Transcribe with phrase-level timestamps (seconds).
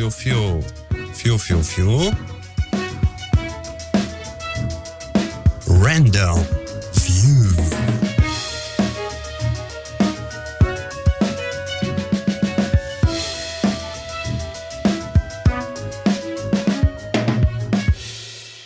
[0.00, 0.64] fiu, fiu.
[1.14, 2.12] Fiu, fiu, fiu.
[5.66, 6.44] Random
[6.94, 7.52] View.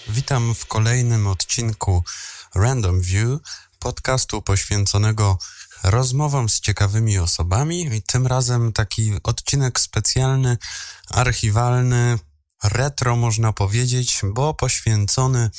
[0.09, 2.05] Witam w kolejnym odcinku
[2.55, 3.41] Random View,
[3.79, 5.39] podcastu poświęconego
[5.85, 10.59] rozmowom z ciekawymi osobami i tym razem taki odcinek specjalny,
[11.11, 12.19] archiwalny,
[12.65, 15.51] retro można powiedzieć, bo poświęcony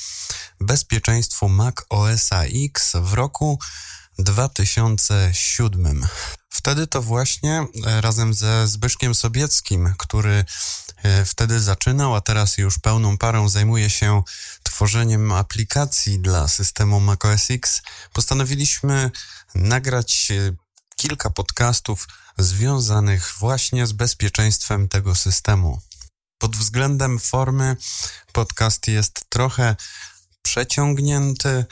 [0.60, 3.58] bezpieczeństwu Mac OS X w roku
[4.18, 6.06] 2007.
[6.48, 10.44] Wtedy to właśnie e, razem ze Zbyszkiem Sobieckim, który
[11.02, 14.22] e, wtedy zaczynał, a teraz już pełną parą zajmuje się
[14.62, 19.10] tworzeniem aplikacji dla systemu macOS X, postanowiliśmy
[19.56, 20.52] nagrać e,
[20.96, 25.80] kilka podcastów związanych właśnie z bezpieczeństwem tego systemu.
[26.38, 27.76] Pod względem formy
[28.32, 29.76] podcast jest trochę
[30.42, 31.64] przeciągnięty,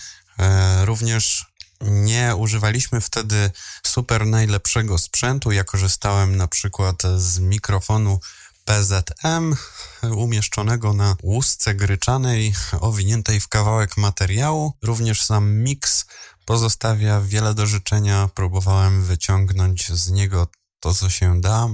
[0.85, 1.47] również
[1.81, 3.51] nie używaliśmy wtedy
[3.87, 5.53] super najlepszego sprzętu.
[5.53, 8.21] Ja korzystałem na przykład z mikrofonu
[8.65, 9.57] PZM
[10.03, 14.73] umieszczonego na łusce gryczanej owiniętej w kawałek materiału.
[14.83, 16.07] Również sam mix
[16.45, 18.29] pozostawia wiele do życzenia.
[18.35, 20.49] Próbowałem wyciągnąć z niego
[20.81, 21.69] to, co się da.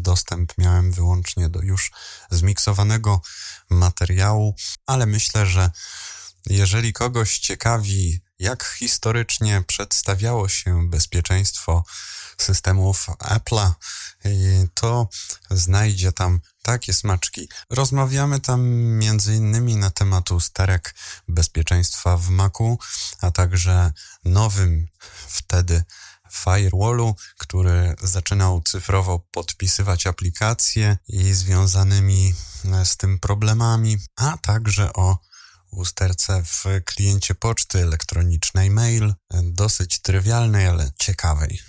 [0.00, 1.90] Dostęp miałem wyłącznie do już
[2.30, 3.20] zmiksowanego
[3.70, 4.54] materiału,
[4.86, 5.70] ale myślę, że
[6.46, 11.84] jeżeli kogoś ciekawi jak historycznie przedstawiało się bezpieczeństwo
[12.38, 13.72] systemów Apple'a,
[14.74, 15.08] to
[15.50, 17.48] znajdzie tam takie smaczki.
[17.70, 18.60] Rozmawiamy tam
[19.36, 20.94] innymi na temat usterek
[21.28, 22.78] bezpieczeństwa w Macu,
[23.20, 23.92] a także
[24.24, 24.88] nowym
[25.28, 25.84] wtedy
[26.32, 32.34] firewallu, który zaczynał cyfrowo podpisywać aplikacje i związanymi
[32.84, 35.18] z tym problemami, a także o
[35.70, 41.60] usterce w kliencie poczty elektronicznej mail, dosyć trywialnej, ale ciekawej.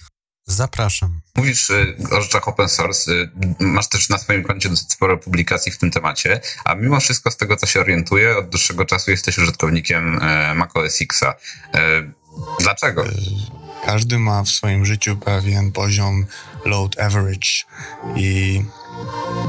[0.47, 1.19] Zapraszam.
[1.35, 5.71] Mówisz y, o rzeczach open source, y, masz też na swoim koncie dosyć sporo publikacji
[5.71, 9.37] w tym temacie, a mimo wszystko z tego, co się orientuję, od dłuższego czasu jesteś
[9.37, 11.35] użytkownikiem e, macOS Xa.
[11.73, 12.11] E,
[12.59, 13.05] dlaczego?
[13.05, 13.11] E,
[13.85, 16.25] każdy ma w swoim życiu pewien poziom
[16.65, 17.49] load average
[18.15, 18.63] i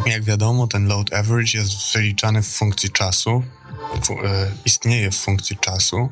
[0.07, 3.45] jak wiadomo, ten load average jest wyliczany w funkcji czasu,
[4.65, 6.11] istnieje w funkcji czasu.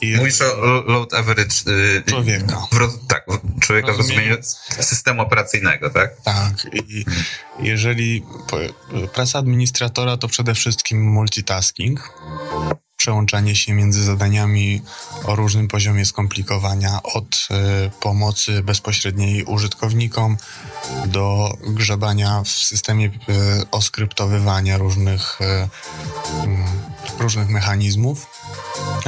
[0.00, 2.62] I Mówisz o load average y, człowieka.
[2.72, 3.26] W, tak,
[3.60, 4.36] człowieka w rozumieniu
[4.80, 6.10] systemu operacyjnego, tak?
[6.24, 6.66] Tak.
[6.72, 7.04] I
[7.58, 8.24] jeżeli
[9.14, 12.10] praca administratora to przede wszystkim multitasking,
[13.04, 14.82] przełączanie się między zadaniami
[15.24, 17.48] o różnym poziomie skomplikowania, od
[17.86, 20.36] y, pomocy bezpośredniej użytkownikom
[21.06, 23.10] do grzebania w systemie y,
[23.70, 25.68] oskryptowywania różnych, y,
[27.18, 28.26] różnych mechanizmów,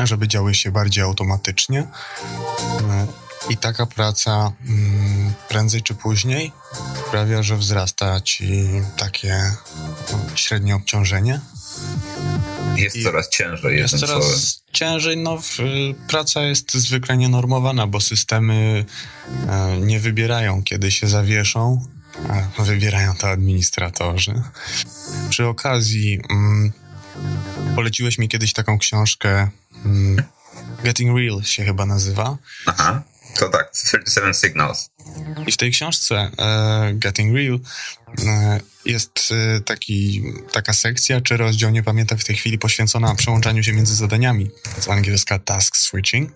[0.05, 1.87] żeby działy się bardziej automatycznie.
[3.49, 6.53] I taka praca mm, prędzej czy później
[7.07, 9.53] sprawia, że wzrasta ci takie
[10.13, 11.41] no, średnie obciążenie
[12.77, 13.79] jest I coraz ciężej.
[13.79, 14.41] Jest coraz słowem.
[14.73, 15.17] ciężej.
[15.17, 15.39] No,
[16.09, 18.85] praca jest zwykle nienormowana, bo systemy
[19.49, 21.87] e, nie wybierają, kiedy się zawieszą.
[22.59, 24.43] Wybierają to administratorzy.
[25.31, 26.73] Przy okazji mm,
[27.75, 29.51] poleciłeś mi kiedyś taką książkę
[29.85, 30.23] mm,
[30.85, 32.37] Getting Real się chyba nazywa.
[32.67, 33.03] Aha.
[33.35, 34.91] To tak, 37 Signals.
[35.47, 37.59] I w tej książce e, Getting Real
[38.27, 40.23] e, jest e, taki,
[40.53, 44.51] taka sekcja, czy rozdział, nie pamiętam w tej chwili, poświęcona przełączaniu się między zadaniami,
[44.81, 46.31] z angielska task switching,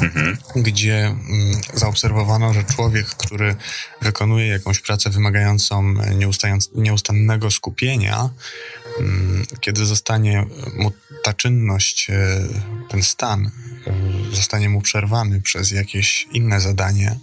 [0.00, 0.38] mhm.
[0.56, 3.56] gdzie m, mm, zaobserwowano, że człowiek, który
[4.02, 5.94] wykonuje jakąś pracę wymagającą
[6.74, 8.30] nieustannego skupienia,
[8.98, 10.46] m, mm, kiedy zostanie
[10.76, 12.10] mu ta czynność,
[12.88, 13.50] ten stan
[14.34, 17.18] zostanie mu przerwany przez jakieś inne zadanie,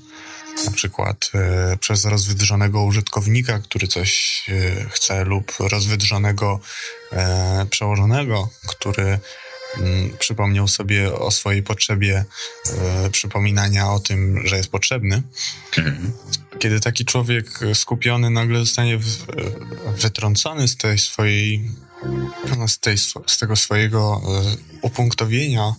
[0.66, 6.60] na przykład e, przez rozwydrzonego użytkownika, który coś e, chce, lub rozwydrzonego
[7.12, 9.20] e, przełożonego, który
[9.78, 12.26] mm, przypomniał sobie o swojej potrzebie
[13.12, 15.22] przypominania o tym, że jest potrzebny.
[16.60, 19.26] Kiedy taki człowiek skupiony nagle zostanie w,
[19.98, 21.70] wytrącony z tej swojej
[22.68, 25.74] z, tej, z tego swojego e, upunktowienia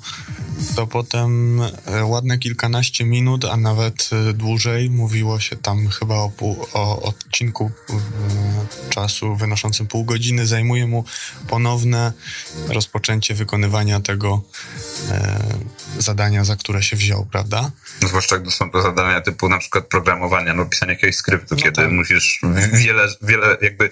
[0.76, 6.30] to potem e, ładne kilkanaście minut, a nawet e, dłużej, mówiło się tam chyba o,
[6.30, 7.70] pół, o odcinku
[8.90, 11.04] czasu wynoszącym pół godziny, zajmuje mu
[11.48, 12.12] ponowne
[12.68, 14.42] rozpoczęcie wykonywania tego
[15.10, 15.38] e,
[15.98, 17.70] zadania, za które się wziął, prawda?
[18.02, 21.62] No, zwłaszcza gdy są to zadania typu na przykład programowania no pisania jakiegoś skryptu, no
[21.62, 21.90] kiedy tak.
[21.90, 22.40] musisz
[22.72, 23.90] wiele, wiele jakby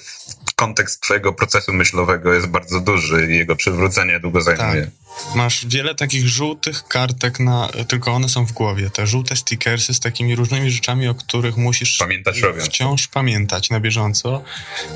[0.56, 4.82] kontekst twojego procesu myślowego jest bardzo duży i jego przywrócenie długo zajmuje.
[4.84, 4.99] Tak.
[5.34, 8.90] Masz wiele takich żółtych kartek, na, tylko one są w głowie.
[8.90, 14.42] Te żółte stickersy z takimi różnymi rzeczami, o których musisz pamiętać wciąż pamiętać na bieżąco.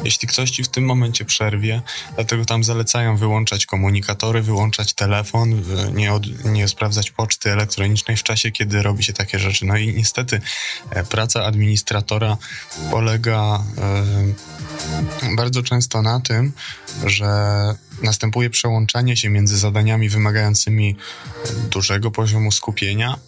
[0.04, 1.82] Jeśli ktoś ci w tym momencie przerwie,
[2.14, 5.62] dlatego tam zalecają wyłączać komunikatory, wyłączać telefon,
[5.94, 9.64] nie, od, nie sprawdzać poczty elektronicznej w czasie, kiedy robi się takie rzeczy.
[9.64, 10.40] No i niestety
[10.90, 12.36] e, praca administratora
[12.90, 13.62] polega
[15.22, 16.52] e, bardzo często na tym,
[17.04, 17.34] że
[18.04, 20.96] następuje przełączanie się między zadaniami wymagającymi
[21.70, 23.18] dużego poziomu skupienia,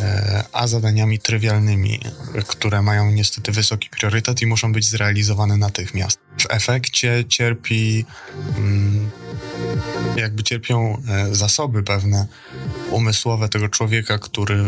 [0.00, 2.00] e, a zadaniami trywialnymi,
[2.46, 6.18] które mają niestety wysoki priorytet i muszą być zrealizowane natychmiast.
[6.38, 8.04] W efekcie cierpi,
[8.56, 9.10] mm,
[10.16, 12.26] jakby cierpią e, zasoby pewne
[12.94, 14.64] umysłowe tego człowieka, który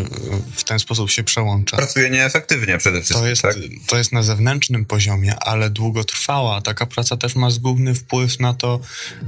[0.56, 1.76] w ten sposób się przełącza.
[1.76, 3.22] Pracuje nieefektywnie przede wszystkim.
[3.22, 3.56] To jest, tak?
[3.86, 6.60] to jest na zewnętrznym poziomie, ale długotrwała.
[6.60, 8.80] Taka praca też ma zgubny wpływ na to,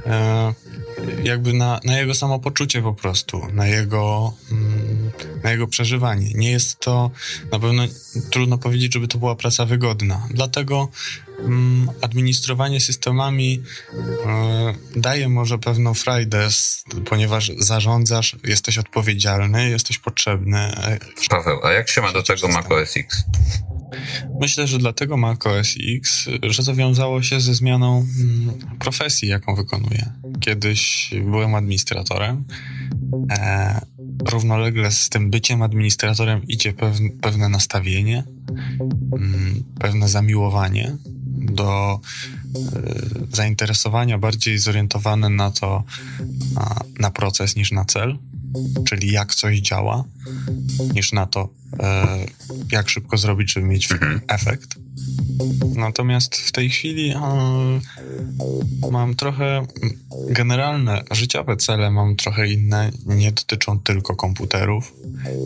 [0.06, 0.54] e,
[1.22, 5.10] jakby na, na jego samopoczucie po prostu, na jego, mm,
[5.42, 6.30] na jego przeżywanie.
[6.34, 7.10] Nie jest to,
[7.52, 7.82] na pewno
[8.30, 10.28] trudno powiedzieć, żeby to była praca wygodna.
[10.30, 10.88] Dlatego
[11.38, 13.62] mm, administrowanie systemami
[14.26, 16.48] e, daje może pewną frajdę,
[17.04, 18.87] ponieważ zarządzasz, jesteś odpowiedzialny,
[19.70, 20.72] jesteś potrzebny.
[21.30, 23.24] Paweł, a jak się ma do tego Mac OS X?
[24.40, 30.12] Myślę, że dlatego Mac OS X, że zawiązało się ze zmianą mm, profesji, jaką wykonuję.
[30.40, 32.44] Kiedyś byłem administratorem.
[33.30, 33.80] E,
[34.24, 38.24] równolegle z tym byciem administratorem idzie pewne, pewne nastawienie,
[39.12, 40.96] mm, pewne zamiłowanie
[41.38, 42.00] do
[42.54, 45.84] e, zainteresowania bardziej zorientowane na to,
[46.54, 48.18] na, na proces niż na cel,
[48.84, 50.04] czyli jak coś działa,
[50.94, 51.48] niż na to,
[51.80, 52.06] e,
[52.72, 54.20] jak szybko zrobić, żeby mieć mhm.
[54.28, 54.74] efekt.
[55.76, 57.20] Natomiast w tej chwili e,
[58.90, 59.66] mam trochę
[60.28, 64.94] generalne życiowe cele, mam trochę inne, nie dotyczą tylko komputerów.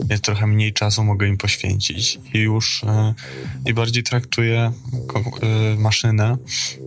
[0.09, 3.13] Jest trochę mniej czasu mogę im poświęcić i już e,
[3.65, 4.71] i bardziej traktuję
[5.41, 6.37] e, maszynę,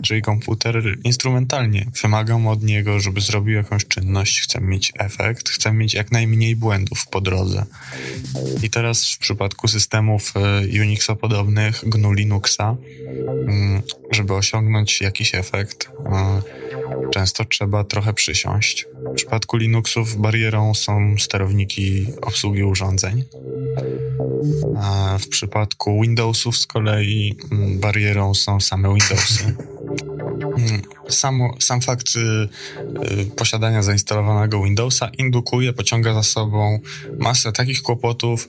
[0.03, 1.87] czyli komputer instrumentalnie.
[2.03, 7.07] Wymagam od niego, żeby zrobił jakąś czynność, chcę mieć efekt, chcę mieć jak najmniej błędów
[7.11, 7.67] po drodze.
[8.63, 10.35] I teraz w przypadku systemów
[10.81, 12.77] Unixopodobnych, GNU Linuxa,
[13.49, 15.91] Mm, żeby osiągnąć jakiś efekt,
[17.11, 18.87] często trzeba trochę przysiąść.
[19.13, 23.25] W przypadku Linuxów barierą są sterowniki obsługi urządzeń.
[24.81, 29.57] A w przypadku Windowsów z kolei mm, barierą są same Windowsy.
[29.87, 32.21] Mm, samo, sam fakt y,
[33.21, 36.79] y, posiadania zainstalowanego Windowsa indukuje, pociąga za sobą
[37.19, 38.49] masę takich kłopotów,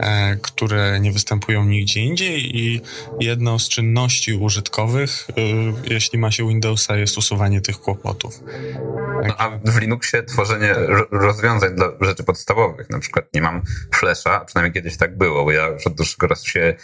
[0.00, 2.80] e, które nie występują nigdzie indziej i
[3.20, 8.40] jedną z czynności użytkowych, y, jeśli ma się Windowsa, jest usuwanie tych kłopotów.
[9.28, 10.74] No, a w Linuxie tworzenie
[11.10, 13.62] rozwiązań dla rzeczy podstawowych, na przykład nie mam
[13.94, 16.74] Flasha, przynajmniej kiedyś tak było, bo ja już od dłuższego czasu się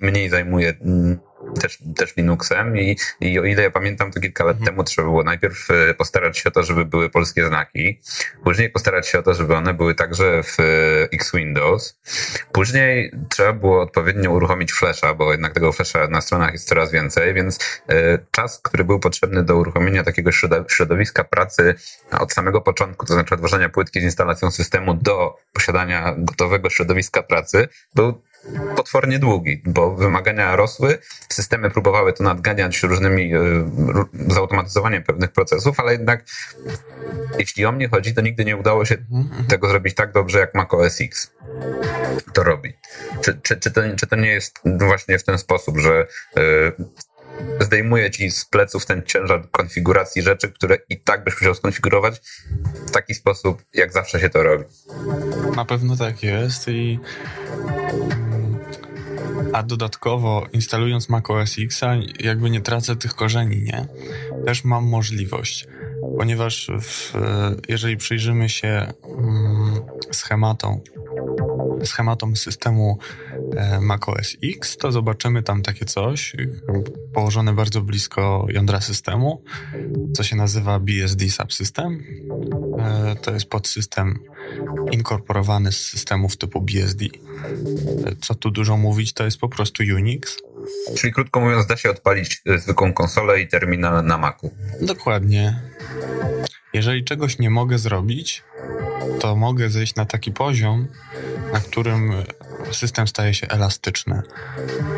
[0.00, 1.18] mniej zajmuję mm,
[1.58, 4.66] też, też Linuxem i, i o ile ja pamiętam, to kilka lat mhm.
[4.66, 8.00] temu trzeba było najpierw e, postarać się o to, żeby były polskie znaki,
[8.44, 10.64] później postarać się o to, żeby one były także w e,
[11.12, 11.98] X Windows,
[12.52, 17.34] później trzeba było odpowiednio uruchomić Flasha, bo jednak tego Flasha na stronach jest coraz więcej,
[17.34, 20.30] więc e, czas, który był potrzebny do uruchomienia takiego
[20.68, 21.74] środowiska pracy
[22.10, 27.68] od samego początku, to znaczy odwożenia płytki z instalacją systemu do posiadania gotowego środowiska pracy,
[27.94, 28.20] był
[28.76, 33.40] potwornie długi, bo wymagania rosły, systemy próbowały to nadganiać różnymi e,
[34.28, 36.24] zautomatyzowaniem pewnych procesów, ale jednak
[37.38, 38.96] jeśli o mnie chodzi, to nigdy nie udało się
[39.48, 41.32] tego zrobić tak dobrze, jak Mac OS X
[42.32, 42.72] to robi.
[43.20, 46.72] Czy, czy, czy, to, czy to nie jest właśnie w ten sposób, że yy,
[47.60, 52.20] zdejmuje ci z pleców ten ciężar konfiguracji rzeczy, które i tak byś musiał skonfigurować
[52.86, 54.64] w taki sposób, jak zawsze się to robi.
[55.56, 56.98] Na pewno tak jest i
[59.52, 61.80] a dodatkowo instalując macOS X,
[62.20, 63.86] jakby nie tracę tych korzeni, nie?
[64.46, 65.66] Też mam możliwość,
[66.18, 67.12] ponieważ w,
[67.68, 69.80] jeżeli przyjrzymy się mm,
[70.12, 70.80] schematom,
[71.84, 72.98] schematom systemu
[73.56, 76.36] e, macOS X, to zobaczymy tam takie coś
[77.14, 79.42] położone bardzo blisko jądra systemu,
[80.14, 82.04] co się nazywa BSD Subsystem.
[82.78, 84.18] E, to jest podsystem
[84.90, 87.04] inkorporowany z systemów typu BSD.
[87.04, 87.08] E,
[88.20, 90.36] co tu dużo mówić, to jest po prostu Unix.
[90.96, 94.50] Czyli krótko mówiąc, da się odpalić zwykłą konsolę i terminal na Macu.
[94.80, 95.60] Dokładnie.
[96.72, 98.42] Jeżeli czegoś nie mogę zrobić,
[99.20, 100.86] to mogę zejść na taki poziom,
[101.52, 102.12] na którym
[102.72, 104.22] system staje się elastyczny.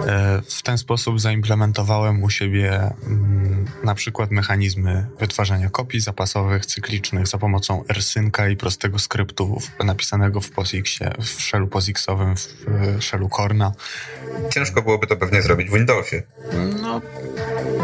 [0.07, 7.27] E, w ten sposób zaimplementowałem u siebie mm, na przykład mechanizmy wytwarzania kopii zapasowych, cyklicznych
[7.27, 13.73] za pomocą rsynka i prostego skryptu napisanego w POSIXie, w shellu POSIXowym, w shellu Korna.
[14.51, 16.23] Ciężko byłoby to pewnie zrobić w Windowsie.
[16.83, 17.01] No,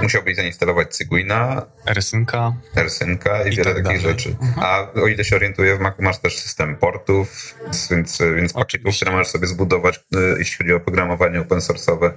[0.02, 1.62] Musiałbyś zainstalować Cygwina,
[1.94, 4.36] rsynka, rsynka i, I wiele tak takich rzeczy.
[4.42, 4.66] Mhm.
[4.66, 7.54] A o ile się orientuję, w Macu masz też system portów,
[7.90, 9.75] więc, więc pakietów, które możesz sobie zbudować,
[10.14, 12.10] y, jeśli chodzi o programowanie open source'owe.
[12.10, 12.12] Y,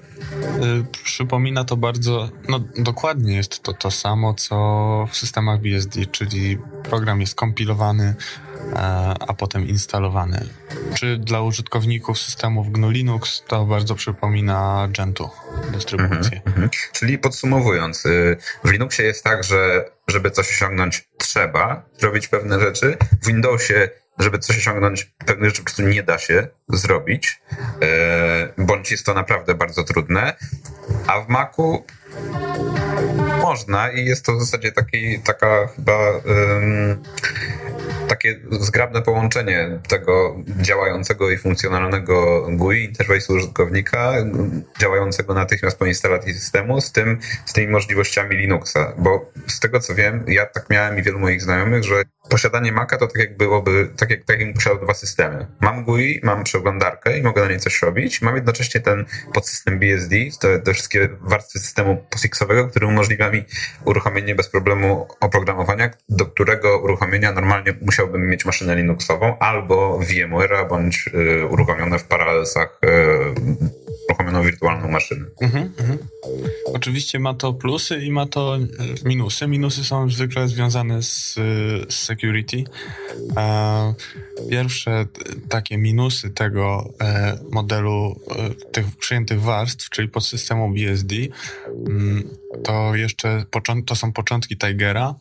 [1.03, 6.57] Przypomina to bardzo, no dokładnie jest to to samo, co w systemach BSD, czyli
[6.89, 8.15] program jest kompilowany,
[8.73, 8.77] e,
[9.27, 10.49] a potem instalowany.
[10.93, 15.31] Czy dla użytkowników systemów GNU Linux to bardzo przypomina Gentoo
[15.71, 16.41] dystrybucję.
[16.45, 16.69] Mhm.
[16.93, 22.97] Czyli podsumowując, y, w Linuxie jest tak, że żeby coś osiągnąć, trzeba zrobić pewne rzeczy.
[23.21, 23.89] W Windowsie,
[24.19, 27.41] żeby coś osiągnąć, pewne rzeczy po prostu nie da się zrobić,
[27.81, 30.33] e, bądź jest to naprawdę bardzo trudne.
[31.07, 31.85] A w Macu
[33.41, 35.93] można i jest to w zasadzie taki, taka chyba
[38.07, 44.13] takie zgrabne połączenie tego działającego i funkcjonalnego GUI, interfejsu użytkownika,
[44.79, 48.93] działającego natychmiast po instalacji systemu, z tym, z tymi możliwościami Linuxa.
[48.97, 52.97] Bo z tego co wiem, ja tak miałem i wielu moich znajomych, że posiadanie Maca
[52.97, 55.47] to tak jak byłoby, tak jak, tak jakbym posiadał dwa systemy.
[55.59, 58.21] Mam GUI, mam przeglądarkę i mogę na niej coś robić.
[58.21, 63.43] Mam jednocześnie ten podsystem BSD, te, te wszystkie warstwy systemu POSIXowego, który umożliwia mi
[63.85, 71.09] uruchomienie bez problemu oprogramowania, do którego uruchomienia normalnie musiałbym mieć maszynę Linuxową albo VMware'a bądź
[71.13, 75.25] y, uruchomione w Parallelsach y, uruchomioną wirtualną maszynę.
[75.41, 75.97] Mhm, mhm.
[76.73, 78.59] Oczywiście ma to plusy i ma to e,
[79.05, 79.47] minusy.
[79.47, 81.41] Minusy są zwykle związane z, e,
[81.91, 82.63] z security.
[83.37, 83.93] E,
[84.49, 91.15] Pierwsze t- takie minusy tego e, modelu e, tych przyjętych warstw, czyli podsystemu BSD,
[91.87, 92.29] mm,
[92.63, 93.43] to jeszcze
[93.85, 95.15] to są początki Tigera,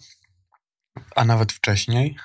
[1.17, 2.17] a nawet wcześniej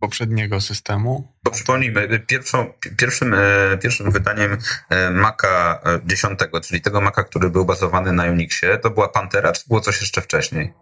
[0.00, 1.32] poprzedniego systemu.
[1.44, 4.58] To przypomnijmy, pierwszą, pi- pierwszym, e, pierwszym wydaniem
[4.90, 9.52] e, Maca e, 10, czyli tego Maca, który był bazowany na Unixie, to była Pantera,
[9.52, 10.72] czy było coś jeszcze wcześniej?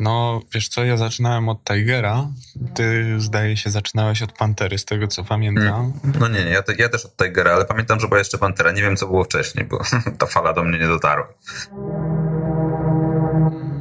[0.00, 2.28] No, wiesz co, ja zaczynałem od Tigera,
[2.74, 5.92] ty zdaje się zaczynałeś od Pantery, z tego co pamiętam.
[6.20, 8.72] No nie, nie ja, te, ja też od Tigera, ale pamiętam, że była jeszcze Pantera.
[8.72, 9.80] Nie wiem, co było wcześniej, bo
[10.18, 11.28] ta fala do mnie nie dotarła.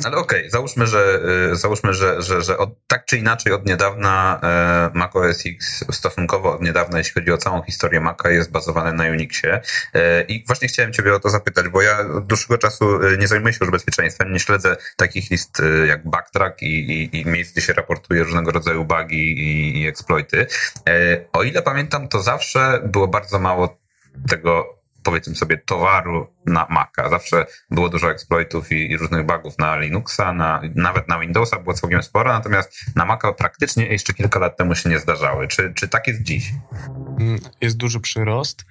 [0.03, 1.19] Ale okej, załóżmy, że,
[1.51, 5.85] y, załóżmy, że, że, że od, tak czy inaczej od niedawna e, Mac OS X
[5.91, 9.61] stosunkowo od niedawna, jeśli chodzi o całą historię Maca, jest bazowany na Unixie.
[9.93, 13.27] E, I właśnie chciałem Ciebie o to zapytać, bo ja od dłuższego czasu e, nie
[13.27, 17.51] zajmuję się już bezpieczeństwem, nie śledzę takich list e, jak Backtrack i, i, i miejsc,
[17.51, 20.47] gdzie się raportuje różnego rodzaju bugi i, i exploity.
[20.89, 23.77] E, o ile pamiętam, to zawsze było bardzo mało
[24.29, 27.09] tego powiedzmy sobie, towaru na Maca.
[27.09, 31.73] Zawsze było dużo exploitów i, i różnych bugów na Linuxa, na, nawet na Windowsa było
[31.73, 35.47] całkiem sporo, natomiast na Maca praktycznie jeszcze kilka lat temu się nie zdarzały.
[35.47, 36.53] Czy, czy tak jest dziś?
[37.19, 38.65] Mm, Jest duży przyrost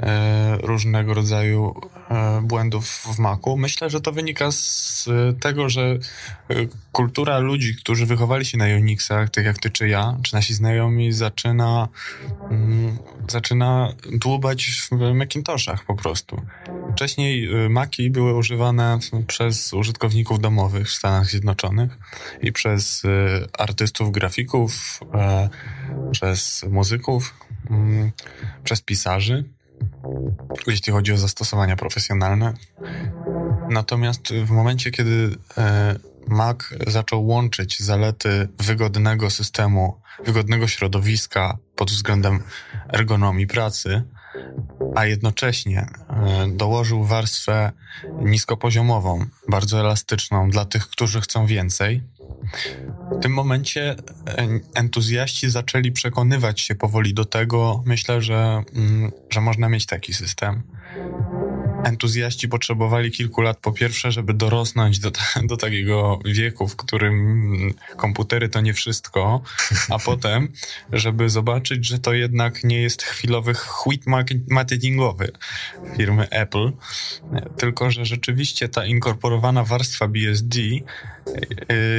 [0.00, 1.74] e, różnego rodzaju
[2.10, 3.56] e, błędów w Macu.
[3.56, 5.98] Myślę, że to wynika z e, tego, że e,
[6.92, 11.12] kultura ludzi, którzy wychowali się na Unixach, tak jak ty czy ja, czy nasi znajomi,
[11.12, 11.88] zaczyna,
[12.50, 12.98] mm,
[13.28, 16.42] zaczyna dłubać w Macintoshach po prostu.
[16.92, 21.98] Wcześniej y, Maki były używane przez użytkowników domowych w Stanach Zjednoczonych
[22.42, 23.08] i przez y,
[23.58, 25.48] artystów, grafików, e,
[26.12, 27.34] przez muzyków,
[27.70, 28.12] mm,
[28.64, 29.44] przez pisarzy,
[30.66, 32.54] jeśli chodzi o zastosowania profesjonalne.
[33.70, 35.96] Natomiast w momencie, kiedy e,
[36.26, 42.42] Mac zaczął łączyć zalety wygodnego systemu, wygodnego środowiska pod względem
[42.92, 44.02] ergonomii pracy,
[44.94, 47.72] a jednocześnie e, dołożył warstwę
[48.20, 52.02] niskopoziomową, bardzo elastyczną dla tych, którzy chcą więcej.
[53.12, 53.96] W tym momencie e,
[54.74, 57.82] entuzjaści zaczęli przekonywać się powoli do tego.
[57.86, 60.62] Myślę, że, mm, że można mieć taki system.
[61.84, 65.10] Entuzjaści potrzebowali kilku lat, po pierwsze, żeby dorosnąć do,
[65.42, 69.42] do takiego wieku, w którym komputery to nie wszystko,
[69.90, 70.52] a potem,
[70.92, 74.02] żeby zobaczyć, że to jednak nie jest chwilowy chwit
[74.50, 75.32] marketingowy
[75.96, 76.72] firmy Apple,
[77.56, 80.58] tylko że rzeczywiście ta inkorporowana warstwa BSD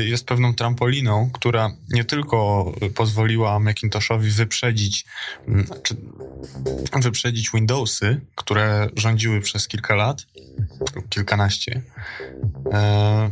[0.06, 5.06] jest pewną trampoliną, która nie tylko pozwoliła Macintoshowi wyprzedzić,
[5.48, 5.96] mm, czy
[7.02, 10.26] wyprzedzić Windowsy, które rządziły przez kilka lat,
[11.10, 11.82] kilkanaście,
[12.72, 13.32] e,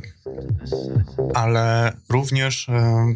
[1.34, 3.16] ale również e,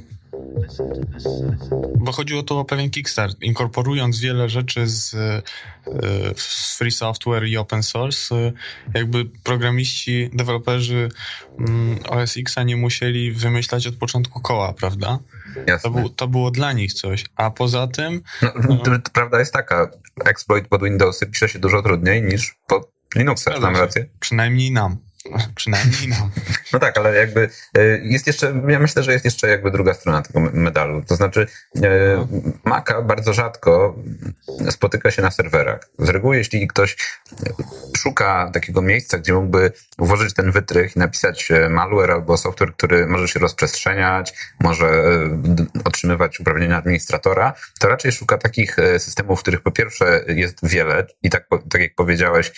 [1.95, 5.41] bo chodziło tu o pewien Kickstart, inkorporując wiele rzeczy z, e,
[6.35, 8.51] z free software i open source, e,
[8.93, 11.09] jakby programiści, deweloperzy
[11.59, 15.19] mm, OS Xa nie musieli wymyślać od początku koła, prawda?
[15.83, 17.25] To, był, to było dla nich coś.
[17.35, 18.21] A poza tym.
[18.41, 19.91] No, no, prawda jest taka:
[20.25, 24.05] exploit pod Windowsy pisze się dużo trudniej niż pod Linuxa, mam rację?
[24.19, 24.97] Przynajmniej nam.
[25.55, 26.31] Przynajmniej nam.
[26.73, 30.21] No tak, ale jakby e, jest jeszcze, ja myślę, że jest jeszcze jakby druga strona
[30.21, 31.01] tego medalu.
[31.01, 31.81] To znaczy e,
[32.15, 32.27] no.
[32.65, 33.95] Maca bardzo rzadko
[34.69, 35.89] spotyka się na serwerach.
[35.99, 36.97] Z reguły, jeśli ktoś
[37.97, 43.07] szuka takiego miejsca, gdzie mógłby włożyć ten wytrych i napisać e, malware albo software, który
[43.07, 45.03] może się rozprzestrzeniać, może
[45.85, 51.29] otrzymywać uprawnienia administratora, to raczej szuka takich systemów, w których po pierwsze jest wiele i
[51.29, 52.51] tak, tak jak powiedziałeś,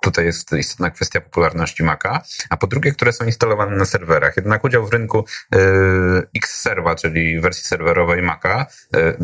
[0.00, 4.36] tutaj jest istotna kwestia popularności Maca, a po drugie, które są instalowane na serwerach.
[4.36, 5.58] Jednak udział w rynku y,
[6.36, 8.66] X-Serva, czyli wersji serwerowej Maca,
[8.96, 9.16] y,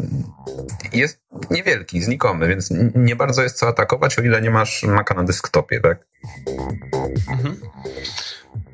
[0.92, 5.24] jest niewielki, znikomy, więc nie bardzo jest co atakować, o ile nie masz Maca na
[5.24, 5.98] desktopie, tak?
[7.30, 7.56] Mhm.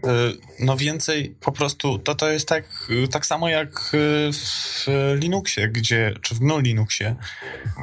[0.06, 2.64] Y, no więcej po prostu to, to jest tak,
[3.10, 7.16] tak samo jak y, w Linuxie, gdzie, czy w GNU Linuxie,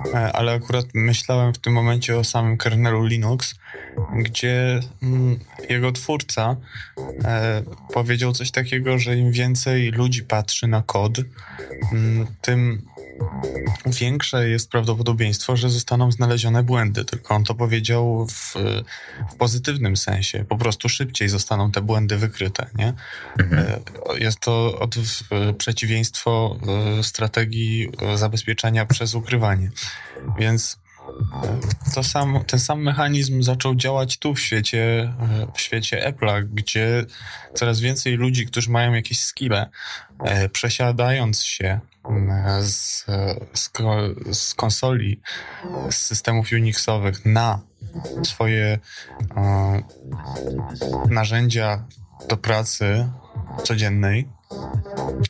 [0.06, 3.56] y, ale akurat myślałem w tym momencie o samym kernelu Linux,
[4.14, 5.40] gdzie mm,
[5.70, 6.56] jego twórca
[7.94, 11.18] powiedział coś takiego, że im więcej ludzi patrzy na kod,
[11.92, 12.82] mm, tym
[13.86, 17.06] większe jest prawdopodobieństwo, że zostaną znalezione błędy.
[17.06, 18.54] Tylko on to powiedział w,
[19.32, 20.46] w pozytywnym sensie.
[20.50, 22.70] Po prostu szybciej zostaną te błędy wykryte.
[22.76, 22.94] Nie?
[23.40, 23.68] Mhm.
[23.68, 24.96] E, jest to od,
[25.58, 26.60] przeciwieństwo
[27.00, 29.72] e, strategii zabezpieczenia przez ukrywanie.
[30.40, 30.80] Więc
[31.96, 35.14] to sam, ten sam mechanizm zaczął działać tu w świecie,
[35.54, 37.06] w świecie Apple'a, gdzie
[37.54, 39.70] coraz więcej ludzi, którzy mają jakieś skille,
[40.20, 41.80] e, przesiadając się
[42.62, 43.06] z,
[43.54, 43.74] z,
[44.32, 45.22] z konsoli,
[45.90, 47.60] z systemów Unixowych na
[48.24, 48.80] swoje
[49.38, 49.84] e,
[51.10, 51.86] narzędzia
[52.30, 53.10] do pracy
[53.64, 54.35] codziennej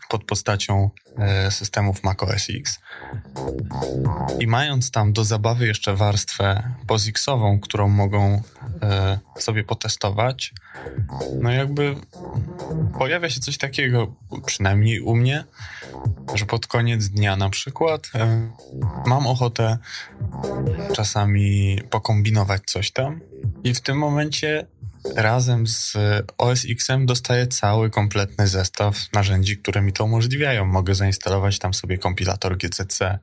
[0.09, 2.79] pod postacią e, systemów macOS X.
[4.39, 8.41] I mając tam do zabawy jeszcze warstwę POSIXową, którą mogą
[8.81, 10.53] e, sobie potestować,
[11.41, 11.95] no jakby
[12.99, 15.43] pojawia się coś takiego, przynajmniej u mnie,
[16.35, 18.51] że pod koniec dnia na przykład e,
[19.05, 19.77] mam ochotę
[20.93, 23.19] czasami pokombinować coś tam
[23.63, 24.67] i w tym momencie
[25.15, 25.93] razem z
[26.37, 30.65] OS X-em dostaję cały kompletny zestaw narzędzi, które mi to umożliwiają.
[30.65, 33.19] Mogę zainstalować tam sobie kompilator GCC.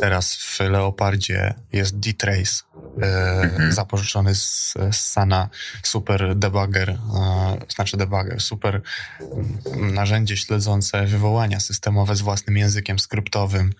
[0.00, 2.62] Teraz w Leopardzie jest D-Trace,
[3.02, 3.72] e, mhm.
[3.72, 5.48] zapożyczony z, Sana
[5.82, 6.96] super debugger, e,
[7.68, 8.82] znaczy debugger, super
[9.76, 13.72] narzędzie śledzące wywołania systemowe z własnym językiem skryptowym.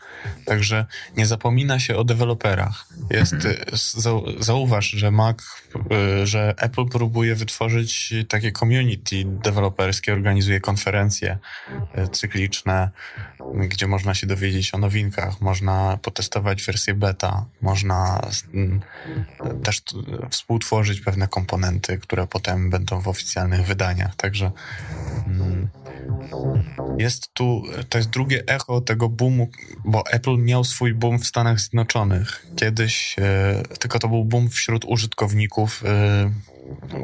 [0.44, 2.86] Także nie zapomina się o deweloperach.
[3.10, 3.56] Jest, mhm.
[4.38, 5.38] zauważ, że Mac,
[5.90, 11.38] e, że Apple próbuje wytworzyć takie community deweloperskie, organizuje konferencje
[11.94, 12.90] e, cykliczne,
[13.54, 18.20] gdzie można się dowiedzieć o nowinkach, można potestować wersję beta, można
[18.54, 18.80] mm,
[19.64, 19.82] też
[20.30, 24.16] współtworzyć pewne komponenty, które potem będą w oficjalnych wydaniach.
[24.16, 24.52] Także
[25.26, 25.68] mm,
[26.98, 29.50] jest tu, to jest drugie echo tego boomu,
[29.84, 32.46] bo Apple miał swój boom w Stanach Zjednoczonych.
[32.56, 36.30] Kiedyś, e, tylko to był boom wśród użytkowników e,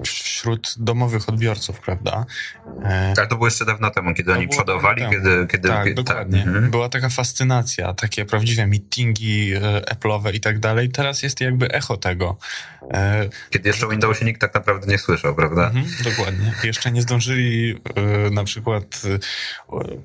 [0.05, 2.27] wśród domowych odbiorców, prawda?
[2.85, 5.69] E, tak, to było jeszcze dawno temu, kiedy oni przodowali, kiedy, kiedy...
[5.69, 6.39] Tak, kiedy, dokładnie.
[6.39, 6.49] Tak.
[6.49, 6.71] Mhm.
[6.71, 9.61] Była taka fascynacja, takie prawdziwe meetingi e,
[9.95, 10.89] Apple'owe i tak dalej.
[10.89, 12.37] Teraz jest jakby echo tego.
[12.93, 15.67] E, kiedy jeszcze o Windowsie nikt tak naprawdę nie słyszał, prawda?
[15.67, 16.53] Mhm, dokładnie.
[16.65, 17.81] Jeszcze nie zdążyli
[18.31, 19.03] na przykład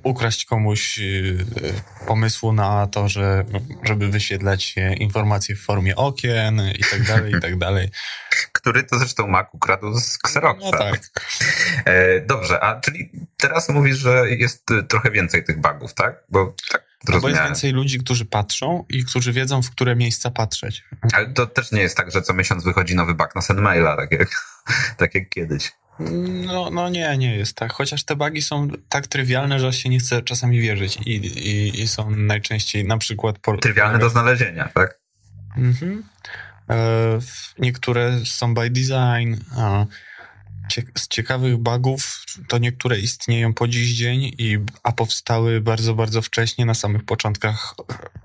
[0.04, 1.00] ukraść komuś
[2.08, 3.45] pomysłu na to, że,
[3.84, 7.89] żeby wyświetlać informacje w formie okien i tak dalej, i tak dalej.
[8.62, 10.69] Który to zresztą Mac ukradł z Xeroxa.
[10.71, 11.02] No tak.
[11.86, 16.24] E, dobrze, a czyli teraz mówisz, że jest trochę więcej tych bugów, tak?
[16.30, 20.32] Bo tak no bo jest więcej ludzi, którzy patrzą i którzy wiedzą, w które miejsca
[20.32, 20.84] patrzeć.
[21.13, 24.12] Ale to też nie jest tak, że co miesiąc wychodzi nowy bug na SendMaila, tak
[24.12, 24.30] jak,
[24.97, 25.71] tak jak kiedyś.
[26.45, 27.74] No, no nie, nie jest tak.
[27.74, 31.88] Chociaż te bugi są tak trywialne, że się nie chce czasami wierzyć i, i, i
[31.88, 33.39] są najczęściej na przykład...
[33.39, 33.60] Por...
[33.60, 35.00] Trywialne do znalezienia, tak?
[35.58, 36.04] Mhm.
[36.72, 37.20] E,
[37.60, 39.36] niektóre są by design.
[40.98, 46.66] z ciekawych bugów to niektóre istnieją po dziś dzień, i, a powstały bardzo, bardzo wcześnie
[46.66, 47.76] na samych początkach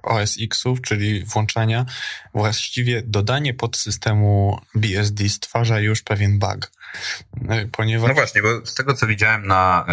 [0.03, 1.87] OS X-ów, czyli włączania.
[2.35, 6.73] Właściwie dodanie podsystemu BSD stwarza już pewien bug.
[7.49, 8.09] E, ponieważ...
[8.09, 9.87] No właśnie, bo z tego co widziałem na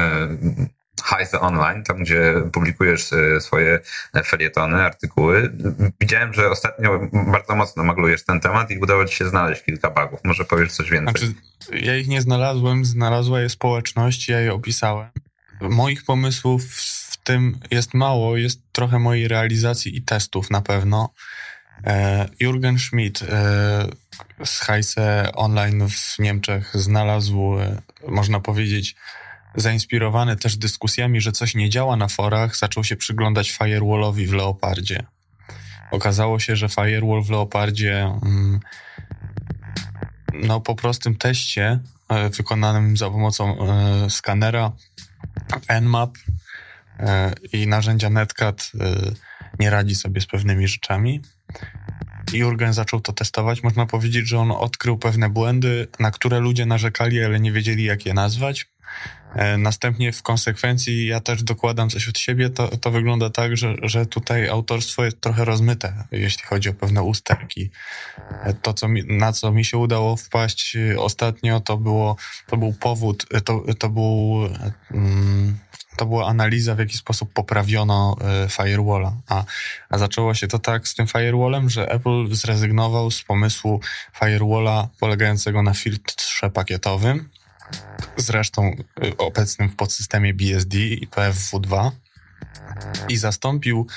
[1.02, 3.80] Heise Online, tam gdzie publikujesz e, swoje
[4.26, 5.54] felietony, artykuły.
[6.02, 10.20] Widziałem, że ostatnio bardzo mocno maglujesz ten temat i udało ci się znaleźć kilka bugów.
[10.24, 11.28] Może powiesz coś więcej?
[11.28, 15.10] Znaczy, ja ich nie znalazłem, znalazła je społeczność, ja je opisałem.
[15.62, 16.64] Moich pomysłów
[17.12, 21.14] w tym jest mało, jest trochę mojej realizacji i testów na pewno.
[21.84, 23.88] E, Jürgen Schmidt e,
[24.46, 27.56] z Heise Online w Niemczech znalazł,
[28.08, 28.96] można powiedzieć,
[29.56, 35.04] zainspirowany też dyskusjami, że coś nie działa na forach, zaczął się przyglądać firewallowi w Leopardzie.
[35.92, 38.60] Okazało się, że firewall w Leopardzie mm,
[40.34, 44.72] no, po prostym teście e, wykonanym za pomocą e, skanera
[45.82, 46.18] Nmap
[47.00, 48.72] e, i narzędzia Netcat
[49.60, 51.22] nie radzi sobie z pewnymi rzeczami.
[52.34, 53.64] Jurgen zaczął to testować.
[53.64, 58.06] Można powiedzieć, że on odkrył pewne błędy, na które ludzie narzekali, ale nie wiedzieli, jak
[58.06, 58.66] je nazwać.
[59.36, 62.50] E, następnie w konsekwencji ja też dokładam coś od siebie.
[62.50, 67.04] To, to wygląda tak, że, że tutaj autorstwo jest trochę rozmyte, jeśli chodzi o pewne
[67.04, 67.70] usterki.
[68.44, 72.16] E, to, co mi, na co mi się udało wpaść e, ostatnio, to, było,
[72.48, 74.40] to był powód, to, to był.
[74.92, 75.58] Mm,
[75.98, 78.18] to była analiza, w jaki sposób poprawiono
[78.50, 79.14] firewalla.
[79.30, 79.44] A,
[79.90, 83.82] a zaczęło się to tak z tym firewallem, że Apple zrezygnował z pomysłu
[84.20, 87.30] firewalla polegającego na filtrze pakietowym,
[88.18, 91.92] zresztą y, obecnym w podsystemie BSD i PFW2
[93.10, 93.88] i zastąpił.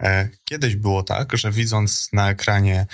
[0.00, 2.86] E, kiedyś było tak, że widząc na ekranie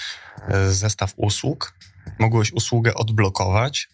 [0.48, 1.74] e, zestaw usług,
[2.18, 3.88] mogłeś usługę odblokować.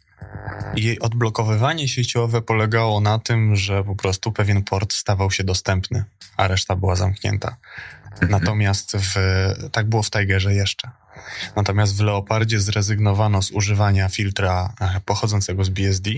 [0.76, 6.04] I jej odblokowywanie sieciowe polegało na tym, że po prostu pewien port stawał się dostępny,
[6.36, 7.56] a reszta była zamknięta.
[8.04, 8.30] Mhm.
[8.30, 9.14] Natomiast w,
[9.72, 10.90] tak było w Tigerze jeszcze.
[11.56, 16.10] Natomiast w Leopardzie zrezygnowano z używania filtra e, pochodzącego z BSD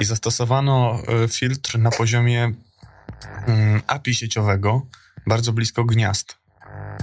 [0.00, 2.52] i zastosowano e, filtr na poziomie
[3.46, 4.86] mm, API sieciowego
[5.26, 6.36] bardzo blisko gniazd.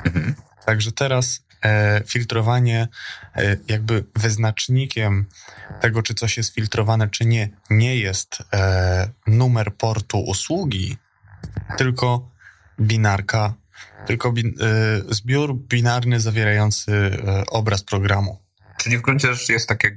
[0.05, 0.35] Mhm.
[0.65, 2.87] Także teraz e, filtrowanie
[3.35, 5.25] e, jakby wyznacznikiem
[5.81, 10.97] tego, czy coś jest filtrowane, czy nie, nie jest e, numer portu usługi,
[11.77, 12.29] tylko
[12.79, 13.53] binarka
[14.07, 18.39] tylko bin, y, zbiór binarny zawierający y, obraz programu.
[18.77, 19.93] Czyli w gruncie rzeczy jest tak jak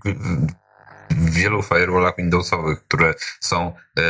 [1.10, 4.02] w wielu firewallach Windowsowych, które są e,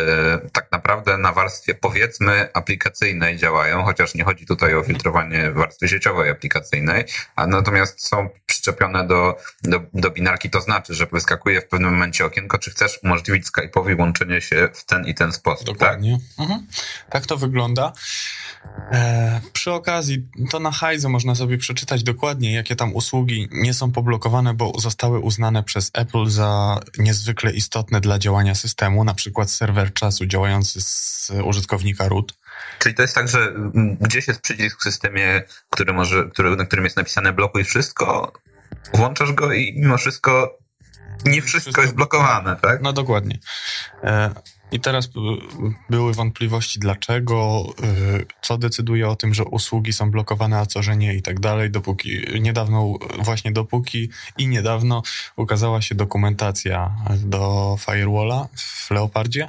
[0.52, 6.30] tak naprawdę na warstwie powiedzmy aplikacyjnej działają, chociaż nie chodzi tutaj o filtrowanie warstwy sieciowej
[6.30, 7.04] aplikacyjnej,
[7.36, 12.24] a natomiast są przyczepione do, do, do binarki, to znaczy, że wyskakuje w pewnym momencie
[12.24, 15.66] okienko, czy chcesz umożliwić Skype'owi łączenie się w ten i ten sposób.
[15.66, 15.74] Tak?
[15.78, 16.18] Dokładnie.
[16.36, 16.66] Tak, mhm.
[17.10, 17.92] tak to wygląda.
[18.92, 23.92] E, przy okazji, to na Hajze można sobie przeczytać dokładnie, jakie tam usługi nie są
[23.92, 29.92] poblokowane, bo zostały uznane przez Apple za niezwykle istotne dla działania systemu, na przykład serwer
[29.92, 32.34] czasu działający z użytkownika root.
[32.78, 33.52] Czyli to jest tak, że
[34.00, 38.32] gdzieś jest przycisk w systemie, który może, który, na którym jest napisane blokuj wszystko,
[38.94, 40.58] włączasz go i mimo wszystko
[41.24, 42.80] nie wszystko, wszystko jest blokowane, tak?
[42.82, 43.38] No dokładnie.
[44.72, 45.10] I teraz
[45.90, 47.64] były wątpliwości, dlaczego,
[48.20, 51.40] y, co decyduje o tym, że usługi są blokowane, a co, że nie i tak
[51.40, 51.70] dalej.
[51.70, 55.02] Dopóki niedawno, właśnie dopóki i niedawno
[55.36, 59.48] ukazała się dokumentacja do Firewalla w Leopardzie,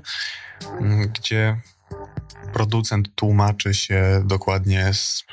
[0.79, 1.57] mm, gdzie
[2.53, 5.25] producent tłumaczy się dokładnie z,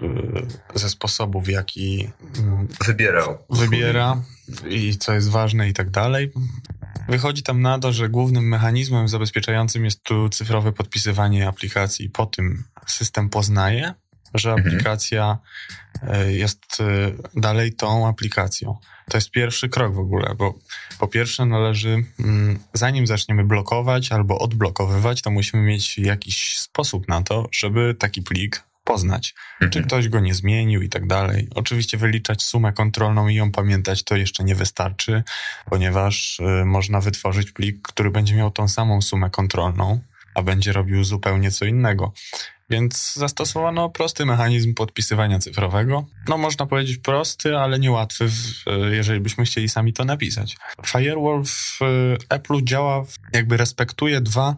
[0.74, 3.38] y, ze sposobu, w jaki mm, wybierał.
[3.50, 4.22] Wybiera
[4.68, 6.32] i co jest ważne i tak dalej.
[7.08, 12.10] Wychodzi tam na to, że głównym mechanizmem zabezpieczającym jest tu cyfrowe podpisywanie aplikacji.
[12.10, 13.94] Po tym system poznaje,
[14.34, 14.68] że mhm.
[14.68, 15.38] aplikacja
[16.02, 18.76] e, jest e, dalej tą aplikacją.
[19.10, 20.54] To jest pierwszy krok w ogóle, bo
[20.98, 27.22] po pierwsze należy, mm, zanim zaczniemy blokować albo odblokowywać, to musimy mieć jakiś sposób na
[27.22, 29.70] to, żeby taki plik poznać, mhm.
[29.70, 31.48] czy ktoś go nie zmienił i tak dalej.
[31.54, 35.22] Oczywiście wyliczać sumę kontrolną i ją pamiętać to jeszcze nie wystarczy,
[35.70, 40.00] ponieważ y, można wytworzyć plik, który będzie miał tą samą sumę kontrolną,
[40.34, 42.12] a będzie robił zupełnie co innego.
[42.70, 46.06] Więc zastosowano prosty mechanizm podpisywania cyfrowego.
[46.28, 50.56] No, można powiedzieć prosty, ale niełatwy, y, jeżeli byśmy chcieli sami to napisać.
[50.86, 54.56] Firewall w y, Apple działa, jakby respektuje dwa,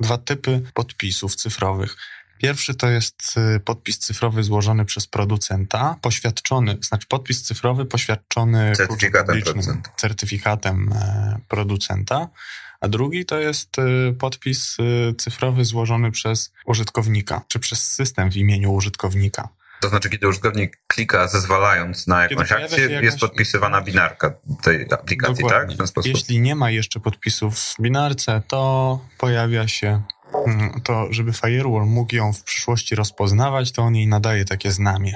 [0.00, 1.96] dwa typy podpisów cyfrowych.
[2.42, 9.42] Pierwszy to jest y, podpis cyfrowy złożony przez producenta, poświadczony, znaczy podpis cyfrowy poświadczony certyfikatem
[9.42, 9.90] producenta.
[9.96, 12.28] certyfikatem e, producenta,
[12.80, 18.36] a drugi to jest y, podpis y, cyfrowy złożony przez użytkownika, czy przez system w
[18.36, 19.48] imieniu użytkownika.
[19.82, 23.04] To znaczy, kiedy użytkownik klika zezwalając na jakąś akcję, jakaś...
[23.04, 25.66] jest podpisywana binarka tej aplikacji, Dokładnie.
[25.66, 25.74] tak?
[25.74, 26.12] W ten sposób.
[26.12, 30.02] Jeśli nie ma jeszcze podpisów w binarce, to pojawia się
[30.46, 35.14] mm, to, żeby firewall mógł ją w przyszłości rozpoznawać, to on jej nadaje takie znamie.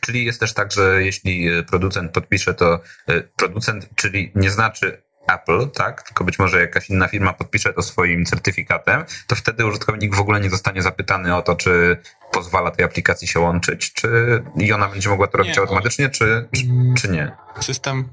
[0.00, 5.02] Czyli jest też tak, że jeśli e, producent podpisze, to e, producent, czyli nie znaczy
[5.26, 10.16] Apple, tak, tylko być może jakaś inna firma podpisze to swoim certyfikatem, to wtedy użytkownik
[10.16, 11.96] w ogóle nie zostanie zapytany o to, czy
[12.32, 16.48] pozwala tej aplikacji się łączyć, czy i ona będzie mogła to robić nie, automatycznie, czy,
[16.52, 16.94] czy, mm.
[16.94, 17.32] czy nie.
[17.60, 18.08] System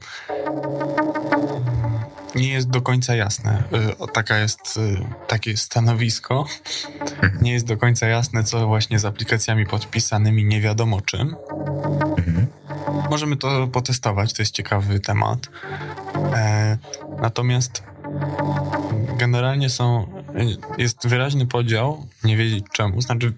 [2.35, 3.63] nie jest do końca jasne.
[4.03, 6.45] Y, taka jest, y, takie stanowisko.
[6.99, 7.37] Mhm.
[7.41, 11.35] Nie jest do końca jasne, co właśnie z aplikacjami podpisanymi nie wiadomo czym.
[12.17, 12.47] Mhm.
[13.11, 15.49] Możemy to potestować, to jest ciekawy temat.
[16.33, 16.77] E,
[17.21, 17.83] natomiast
[19.17, 20.07] generalnie są,
[20.77, 23.33] jest wyraźny podział, nie wiedzieć czemu, znaczy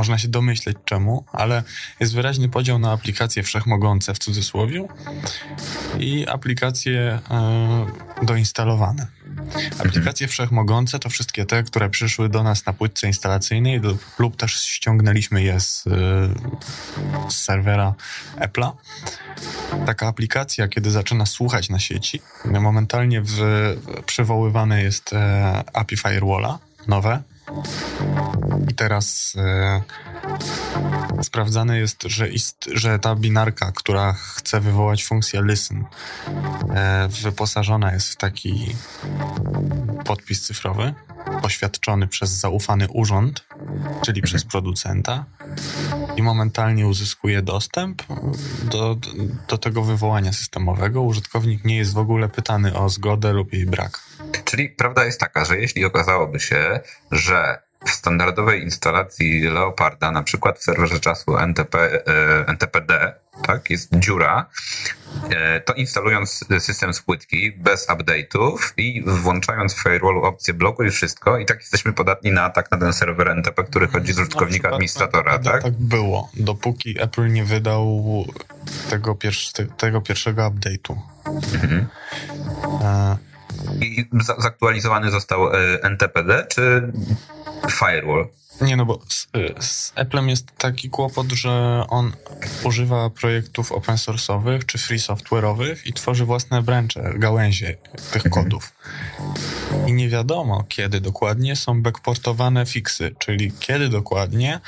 [0.00, 1.62] można się domyśleć czemu, ale
[2.00, 4.88] jest wyraźny podział na aplikacje wszechmogące w cudzysłowie
[5.98, 7.86] i aplikacje e,
[8.22, 9.06] doinstalowane.
[9.78, 13.80] Aplikacje wszechmogące to wszystkie te, które przyszły do nas na płytce instalacyjnej
[14.18, 15.90] lub też ściągnęliśmy je z, e,
[17.30, 17.94] z serwera
[18.36, 18.72] Apple'a.
[19.86, 23.36] Taka aplikacja, kiedy zaczyna słuchać na sieci, momentalnie w,
[24.06, 26.58] przywoływane jest e, API Firewalla
[26.88, 27.22] nowe,
[28.70, 29.82] i teraz e,
[31.22, 35.84] sprawdzane jest, że, ist, że ta binarka, która chce wywołać funkcję listen,
[36.74, 38.76] e, wyposażona jest w taki
[40.04, 40.94] podpis cyfrowy,
[41.42, 43.44] poświadczony przez zaufany urząd,
[44.02, 45.24] czyli przez producenta
[46.16, 48.02] i momentalnie uzyskuje dostęp
[48.70, 48.96] do,
[49.48, 51.02] do tego wywołania systemowego.
[51.02, 54.09] Użytkownik nie jest w ogóle pytany o zgodę lub jej brak.
[54.44, 56.80] Czyli prawda jest taka, że jeśli okazałoby się,
[57.10, 63.88] że w standardowej instalacji Leoparda, na przykład w serwerze czasu NTP, e, NTPD, tak, jest
[63.94, 64.46] dziura,
[65.30, 71.38] e, to instalując system z płytki bez update'ów i włączając w firewallu opcję blokuj wszystko
[71.38, 75.38] i tak jesteśmy podatni na atak na ten serwer NTP, który chodzi z użytkownika administratora,
[75.38, 75.62] tak, tak?
[75.62, 78.04] Tak było, dopóki Apple nie wydał
[78.90, 79.16] tego,
[79.76, 80.96] tego pierwszego update'u.
[81.54, 81.86] Mhm.
[82.82, 83.29] E,
[83.98, 86.92] I zaktualizowany został NTPD, czy
[87.70, 88.28] firewall.
[88.60, 89.28] Nie, no bo z,
[89.60, 92.12] z Applem jest taki kłopot, że on
[92.64, 97.76] używa projektów open source'owych czy free software'owych i tworzy własne brancze, gałęzie
[98.12, 98.44] tych mhm.
[98.44, 98.72] kodów.
[99.86, 104.60] I nie wiadomo, kiedy dokładnie są backportowane fixy, czyli kiedy dokładnie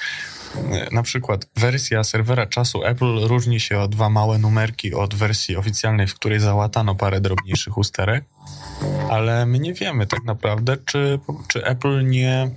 [0.92, 6.06] na przykład wersja serwera czasu Apple różni się o dwa małe numerki od wersji oficjalnej,
[6.06, 8.24] w której załatano parę drobniejszych usterek
[9.10, 12.50] ale my nie wiemy tak naprawdę, czy, czy Apple nie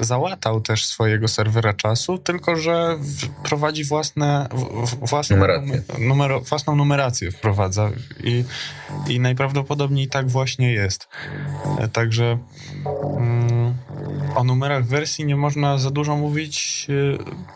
[0.00, 2.98] załatał też swojego serwera czasu, tylko że
[3.42, 4.48] prowadzi własne,
[5.00, 5.36] własną,
[5.98, 7.90] numero, własną numerację wprowadza
[8.24, 8.44] i,
[9.08, 11.08] i najprawdopodobniej tak właśnie jest.
[11.92, 12.38] Także
[13.16, 13.74] mm,
[14.34, 16.86] o numerach wersji nie można za dużo mówić,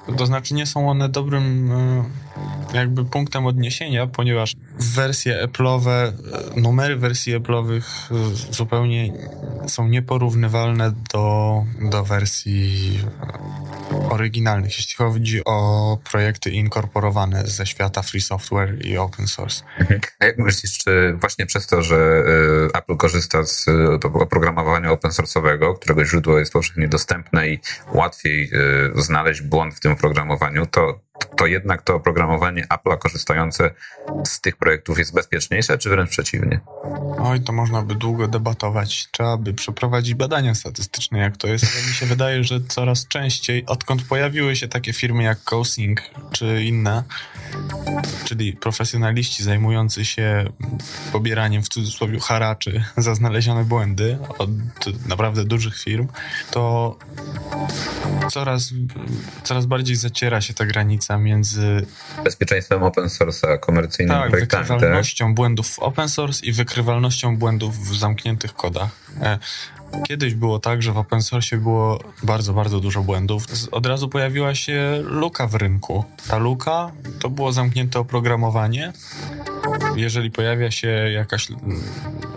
[0.09, 2.05] e, to znaczy nie są one dobrym e,
[2.75, 6.13] jakby punktem odniesienia, ponieważ wersje Apple'owe,
[6.57, 7.85] numery wersji Apple'owych
[8.51, 9.13] zupełnie
[9.69, 12.99] są nieporównywalne do, do wersji
[14.11, 19.65] oryginalnych, jeśli chodzi o projekty inkorporowane ze świata free software i open source.
[19.79, 20.01] Mhm.
[20.19, 25.11] A jak myślisz, czy właśnie przez to, że e, Apple korzysta z e, oprogramowania open
[25.11, 27.61] source'owego, którego źródło jest powszechnie dostępne i
[27.93, 28.51] łatwiej
[28.95, 31.01] znaleźć błąd w tym oprogramowaniu, to
[31.37, 33.71] to jednak to oprogramowanie Apple'a korzystające
[34.25, 36.61] z tych projektów jest bezpieczniejsze, czy wręcz przeciwnie?
[37.19, 39.09] Oj, to można by długo debatować.
[39.11, 41.65] Trzeba by przeprowadzić badania statystyczne, jak to jest.
[41.65, 45.99] Ale mi się wydaje, że coraz częściej, odkąd pojawiły się takie firmy jak CoSync
[46.33, 47.03] czy inne,
[48.25, 50.45] czyli profesjonaliści zajmujący się
[51.13, 54.51] pobieraniem w cudzysłowie haraczy za znalezione błędy od
[55.09, 56.09] naprawdę dużych firm,
[56.51, 56.97] to
[58.31, 58.73] coraz,
[59.43, 61.87] coraz bardziej zaciera się ta granica między
[62.25, 64.65] bezpieczeństwem open source a komercyjnym tak, projektami.
[64.65, 65.35] Wykrywalnością tak?
[65.35, 68.91] błędów w open source i wykrywalnością błędów w zamkniętych kodach.
[70.05, 73.47] Kiedyś było tak, że w open source było bardzo, bardzo dużo błędów.
[73.73, 76.05] Od razu pojawiła się luka w rynku.
[76.29, 78.93] Ta luka to było zamknięte oprogramowanie
[79.97, 81.49] jeżeli pojawia się jakaś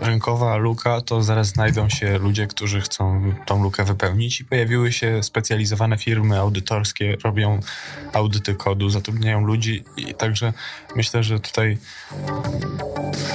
[0.00, 5.22] rynkowa luka, to zaraz znajdą się ludzie, którzy chcą tą lukę wypełnić i pojawiły się
[5.22, 7.60] specjalizowane firmy audytorskie, robią
[8.12, 10.52] audyty kodu, zatrudniają ludzi i także
[10.96, 11.78] myślę, że tutaj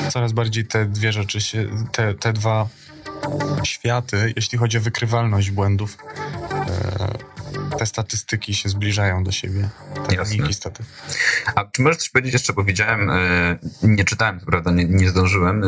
[0.09, 2.67] coraz bardziej te dwie rzeczy się, te, te dwa
[3.63, 5.97] światy, jeśli chodzi o wykrywalność błędów,
[6.51, 9.69] e, te statystyki się zbliżają do siebie.
[10.07, 10.53] Te Jasne.
[10.53, 10.83] staty.
[11.55, 15.63] A czy możesz coś powiedzieć jeszcze, bo widziałem, e, nie czytałem, prawda, nie, nie zdążyłem,
[15.63, 15.67] e,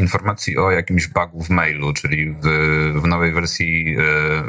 [0.00, 2.40] informacji o jakimś bugu w mailu, czyli w,
[3.02, 3.96] w nowej wersji,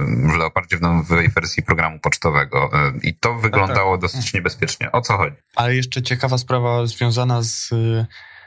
[0.08, 2.70] w Leopardzie, w nowej wersji programu pocztowego.
[3.02, 4.92] I to wyglądało dosyć niebezpiecznie.
[4.92, 5.36] O co chodzi?
[5.56, 7.70] Ale jeszcze ciekawa sprawa związana z,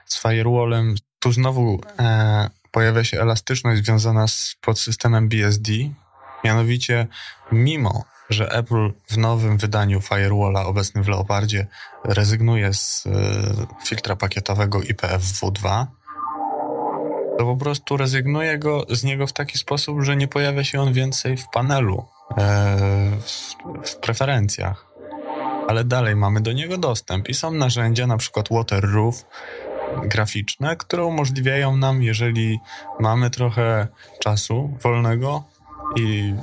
[0.06, 0.94] z firewallem.
[1.18, 5.72] Tu znowu e, pojawia się elastyczność związana z podsystemem BSD.
[6.44, 7.06] Mianowicie,
[7.52, 11.66] mimo że Apple w nowym wydaniu firewalla obecnym w Leopardzie
[12.04, 13.10] rezygnuje z e,
[13.84, 15.86] filtra pakietowego IPFW2,
[17.38, 20.92] to po prostu rezygnuje go, z niego w taki sposób, że nie pojawia się on
[20.92, 22.04] więcej w panelu,
[22.38, 22.76] e,
[23.20, 23.54] w,
[23.90, 24.86] w preferencjach
[25.68, 29.24] ale dalej mamy do niego dostęp i są narzędzia, na przykład Waterroof
[30.02, 32.58] graficzne, które umożliwiają nam, jeżeli
[33.00, 33.88] mamy trochę
[34.20, 35.44] czasu wolnego
[35.96, 36.34] i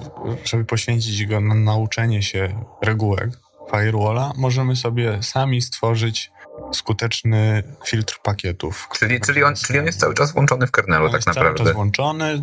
[0.45, 3.29] żeby poświęcić go na nauczenie się regułek
[3.71, 6.31] firewalla, możemy sobie sami stworzyć
[6.73, 8.89] skuteczny filtr pakietów.
[8.99, 11.35] Czyli, czyli, on, czyli on jest cały czas włączony w kernelu, On tak jest cały
[11.35, 11.63] naprawdę.
[11.63, 12.41] czas włączony.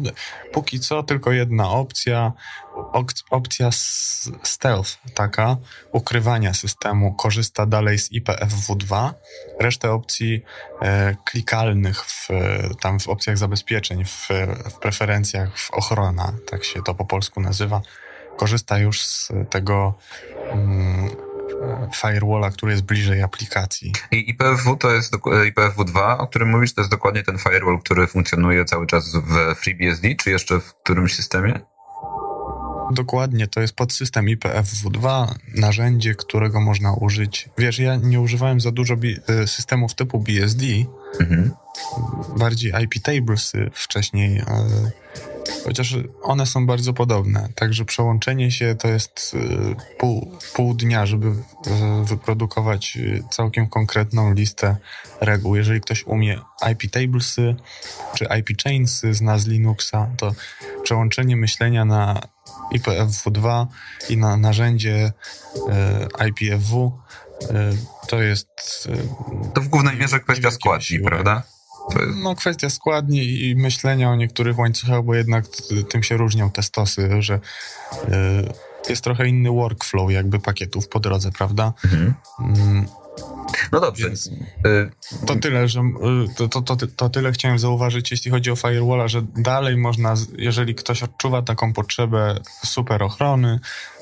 [0.52, 2.32] Póki co tylko jedna opcja,
[3.30, 3.70] opcja
[4.42, 5.56] stealth, taka,
[5.92, 9.12] ukrywania systemu, korzysta dalej z IPFW2.
[9.60, 10.42] Resztę opcji
[10.82, 12.28] e, klikalnych w,
[12.80, 14.28] tam w opcjach zabezpieczeń, w,
[14.70, 17.80] w preferencjach, w ochrona, tak się to po polsku nazywa,
[18.36, 19.94] korzysta już z tego
[20.50, 21.29] mm,
[21.94, 23.92] firewalla, który jest bliżej aplikacji.
[24.10, 28.06] I IPFW to jest e, IPFW2, o którym mówisz, to jest dokładnie ten firewall, który
[28.06, 31.60] funkcjonuje cały czas w FreeBSD, czy jeszcze w którymś systemie?
[32.92, 37.48] Dokładnie, to jest podsystem IPFW2, narzędzie, którego można użyć.
[37.58, 40.64] Wiesz, ja nie używałem za dużo y, systemów typu BSD,
[41.20, 41.50] Mhm.
[42.36, 44.44] bardziej IP tablesy wcześniej, y,
[45.64, 47.48] chociaż one są bardzo podobne.
[47.54, 51.32] Także przełączenie się to jest y, pół, pół dnia, żeby
[52.04, 54.76] wyprodukować y, całkiem konkretną listę
[55.20, 55.56] reguł.
[55.56, 56.40] Jeżeli ktoś umie
[56.72, 57.56] IP tablesy
[58.14, 60.34] czy IP chainsy, zna z Linuxa, to
[60.82, 62.20] przełączenie myślenia na
[62.74, 63.66] IPFW2
[64.08, 65.12] i na narzędzie
[66.22, 66.98] y, IPFW
[68.08, 68.88] to jest
[69.54, 71.42] To w głównej mierze kwestia składni, prawda?
[72.22, 75.44] No, kwestia składni i myślenia o niektórych łańcuchach, bo jednak
[75.90, 77.40] tym się różnią te stosy, że y,
[78.88, 81.72] jest trochę inny workflow jakby pakietów po drodze, prawda?
[81.84, 82.14] mhm.
[82.40, 82.86] Mm,
[83.72, 84.06] No dobrze.
[84.06, 84.26] Więc-
[84.66, 84.90] Y,
[85.26, 89.08] To tyle, że y, to, to, to, to tyle chciałem zauważyć, jeśli chodzi o firewalla,
[89.08, 93.60] że dalej można, jeżeli ktoś odczuwa taką potrzebę super ochrony,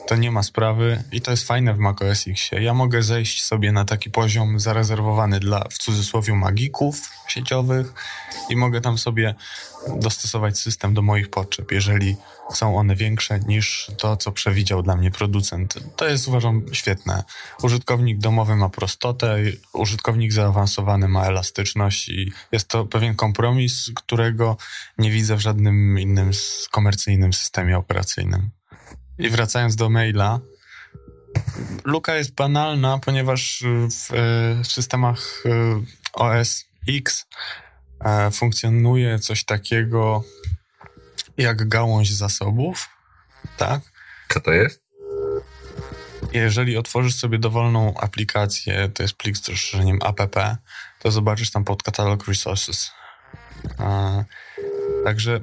[0.08, 2.50] to nie ma sprawy i to jest fajne w macOS X.
[2.60, 7.92] Ja mogę zejść sobie na taki poziom zarezerwowany dla w cudzysłowie magików sieciowych
[8.48, 9.34] i mogę tam sobie
[9.96, 12.16] dostosować system do moich potrzeb, jeżeli
[12.54, 15.74] są one większe niż to, co przewidział dla mnie producent.
[15.96, 17.24] To jest uważam świetne.
[17.62, 19.36] Użytkownik domowy ma prostotę,
[19.72, 24.56] użytkownik zaawansowany ma elastyczność i jest to pewien kompromis, którego
[24.98, 26.30] nie widzę w żadnym innym
[26.70, 28.57] komercyjnym systemie operacyjnym.
[29.18, 30.40] I wracając do maila,
[31.84, 37.26] luka jest banalna, ponieważ w, e, w systemach e, OS X
[38.00, 40.24] e, funkcjonuje coś takiego
[41.36, 42.88] jak gałąź zasobów,
[43.56, 43.80] tak?
[44.28, 44.82] co to jest?
[46.32, 50.34] Jeżeli otworzysz sobie dowolną aplikację, to jest plik z rozszerzeniem app,
[50.98, 52.90] to zobaczysz tam podkatalog resources.
[55.04, 55.40] Także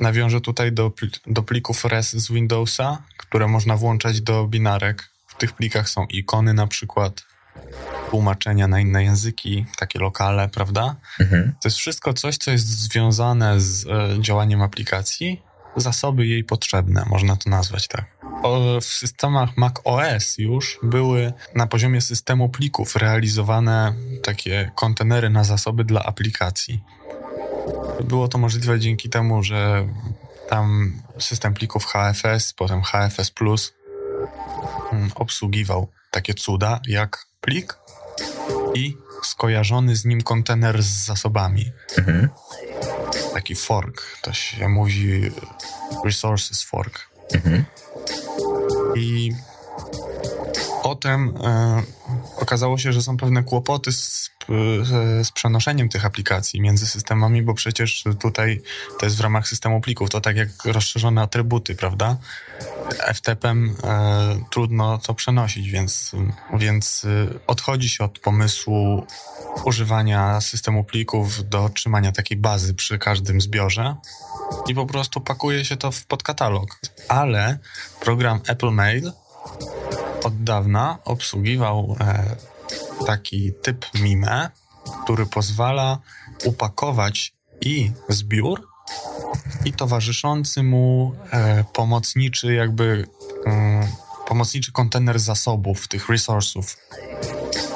[0.00, 0.92] nawiążę tutaj do,
[1.26, 5.10] do plików res z Windowsa, które można włączać do binarek.
[5.26, 7.22] W tych plikach są ikony na przykład,
[8.10, 10.96] tłumaczenia na inne języki, takie lokale, prawda?
[11.20, 11.52] Mhm.
[11.62, 15.42] To jest wszystko coś, co jest związane z e, działaniem aplikacji,
[15.76, 18.04] zasoby jej potrzebne, można to nazwać tak.
[18.42, 25.44] O, w systemach Mac OS już były na poziomie systemu plików realizowane takie kontenery na
[25.44, 26.80] zasoby dla aplikacji.
[28.04, 29.88] Było to możliwe dzięki temu, że
[30.48, 33.74] tam system plików HFS, potem HFS Plus
[34.92, 37.78] mm, obsługiwał takie cuda jak plik
[38.74, 41.72] i skojarzony z nim kontener z zasobami.
[41.98, 42.28] Mhm.
[43.34, 45.30] Taki fork, to się mówi
[46.04, 47.10] resources fork.
[47.34, 47.64] Mhm.
[48.96, 49.32] I
[50.82, 51.82] potem e,
[52.36, 54.30] okazało się, że są pewne kłopoty z,
[55.22, 58.62] z przenoszeniem tych aplikacji między systemami, bo przecież tutaj
[58.98, 62.16] to jest w ramach systemu plików, to tak jak rozszerzone atrybuty, prawda?
[63.14, 66.12] FTP-em e, trudno to przenosić, więc,
[66.54, 69.06] więc e, odchodzi się od pomysłu
[69.64, 73.96] używania systemu plików do trzymania takiej bazy przy każdym zbiorze
[74.68, 76.80] i po prostu pakuje się to w podkatalog.
[77.08, 77.58] Ale
[78.00, 79.12] program Apple Mail
[80.24, 82.36] od dawna obsługiwał e,
[83.06, 84.50] taki typ mime,
[85.04, 85.98] który pozwala
[86.44, 88.68] upakować i zbiór,
[89.64, 93.06] i towarzyszący mu e, pomocniczy jakby
[93.46, 93.88] e,
[94.28, 96.76] pomocniczy kontener zasobów, tych resursów.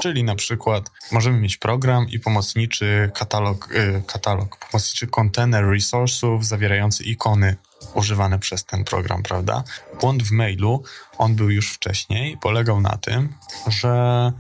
[0.01, 3.69] Czyli na przykład możemy mieć program i pomocniczy katalog,
[4.07, 7.57] katalog pomocniczy kontener resursów zawierający ikony
[7.95, 9.65] używane przez ten program, prawda?
[10.01, 10.83] Błąd w mailu,
[11.19, 13.33] on był już wcześniej, polegał na tym,
[13.67, 14.33] że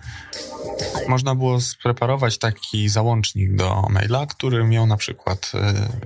[1.09, 5.59] można było spreparować taki załącznik do maila, który miał na przykład y,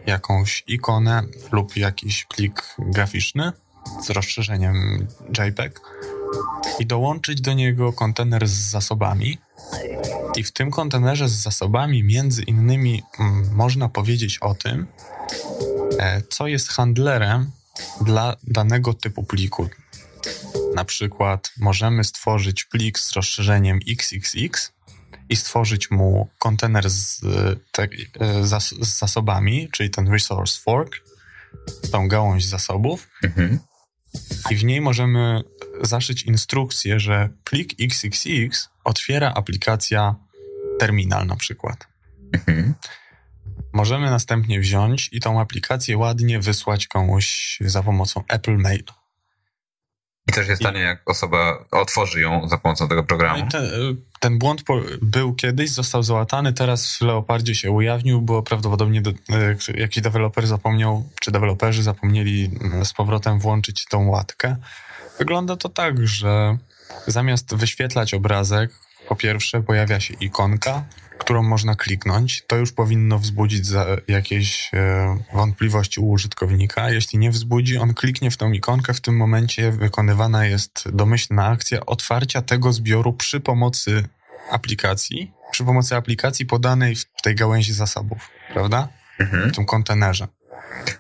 [0.07, 1.23] jakąś ikonę
[1.53, 3.53] lub jakiś plik graficzny
[4.03, 5.07] z rozszerzeniem
[5.39, 5.81] JPEG
[6.79, 9.39] i dołączyć do niego kontener z zasobami.
[10.37, 14.87] I w tym kontenerze z zasobami, między innymi, mm, można powiedzieć o tym,
[16.29, 17.51] co jest handlerem
[18.01, 19.69] dla danego typu pliku.
[20.75, 24.73] Na przykład możemy stworzyć plik z rozszerzeniem XXX
[25.29, 27.21] i stworzyć mu kontener z,
[27.73, 27.89] te,
[28.21, 31.03] e, z zasobami, czyli ten resource fork,
[31.93, 33.09] tą gałąź zasobów.
[33.23, 33.59] Mhm.
[34.51, 35.43] I w niej możemy
[35.83, 40.15] zaszyć instrukcję, że plik XXX otwiera aplikacja
[40.79, 41.87] terminal na przykład.
[42.33, 42.75] Mhm.
[43.79, 48.85] Możemy następnie wziąć i tą aplikację ładnie wysłać komuś za pomocą Apple Mail.
[50.29, 53.45] I też jest stanie, jak osoba otworzy ją za pomocą tego programu.
[53.45, 53.71] No ten,
[54.21, 54.63] ten, błąd
[55.03, 60.47] był kiedyś, został załatany, teraz w Leopardzie się ujawnił, bo prawdopodobnie do, e, jakiś deweloper
[60.47, 64.57] zapomniał, czy deweloperzy zapomnieli mm, z powrotem włączyć tą łatkę.
[65.19, 66.59] Wygląda to tak, że
[67.07, 68.71] zamiast wyświetlać obrazek,
[69.09, 70.85] po pierwsze pojawia się ikonka,
[71.19, 73.65] którą można kliknąć, to już powinno wzbudzić
[74.09, 76.91] jakieś e, wątpliwości u użytkownika.
[76.91, 81.87] Jeśli nie wzbudzi, on kliknie w tą ikonkę, w tym momencie wykonywana jest domyślna akcja
[81.87, 84.05] otwarcia tego zbioru przy pomocy
[84.51, 88.89] aplikacji, przy pomocy aplikacji podanej w tej gałęzi zasobów, prawda?
[89.19, 89.51] Mhm.
[89.51, 90.29] W tym kontenerze.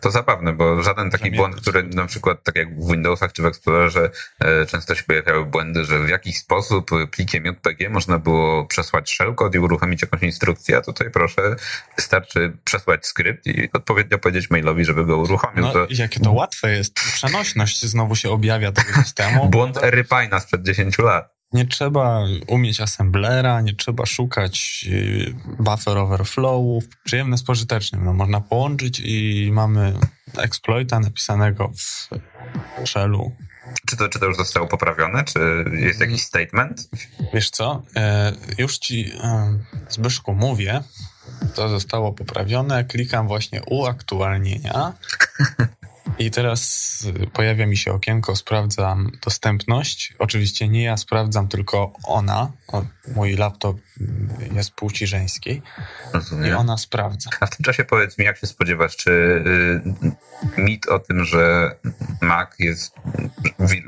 [0.00, 3.46] To zabawne, bo żaden taki błąd, który na przykład tak jak w Windowsach czy w
[3.46, 4.10] Explorerze
[4.40, 9.58] e, często się pojawiały błędy, że w jakiś sposób plikiem JPG można było przesłać shellcode
[9.58, 11.56] i uruchomić jakąś instrukcję, a tutaj proszę,
[11.96, 15.64] wystarczy przesłać skrypt i odpowiednio powiedzieć mailowi, żeby go uruchomił.
[15.64, 15.86] No, to...
[15.90, 16.94] Jakie to łatwe jest.
[16.94, 19.48] Przenośność znowu się objawia tego systemu.
[19.48, 21.37] Błąd Erypina sprzed 10 lat.
[21.52, 26.84] Nie trzeba umieć assemblera, nie trzeba szukać y, buffer overflowów.
[27.04, 28.04] Przyjemne z pożytecznym.
[28.04, 29.94] No, można połączyć i mamy
[30.38, 32.08] exploita napisanego w
[32.88, 33.32] shellu.
[33.86, 35.24] Czy to, czy to już zostało poprawione?
[35.24, 36.88] Czy jest jakiś statement?
[37.34, 37.82] Wiesz co?
[37.96, 40.82] E, już ci e, Zbyszku mówię.
[41.54, 42.84] To zostało poprawione.
[42.84, 44.92] Klikam właśnie uaktualnienia.
[46.18, 50.14] I teraz pojawia mi się okienko, sprawdzam dostępność.
[50.18, 52.52] Oczywiście nie ja sprawdzam, tylko ona.
[53.14, 53.76] Mój laptop
[54.52, 55.62] jest płci żeńskiej.
[56.12, 56.46] Rozumiem.
[56.46, 57.30] I ona sprawdza.
[57.40, 59.10] A w tym czasie powiedz mi, jak się spodziewasz, czy
[60.56, 61.74] y, mit o tym, że
[62.20, 62.94] Mac jest,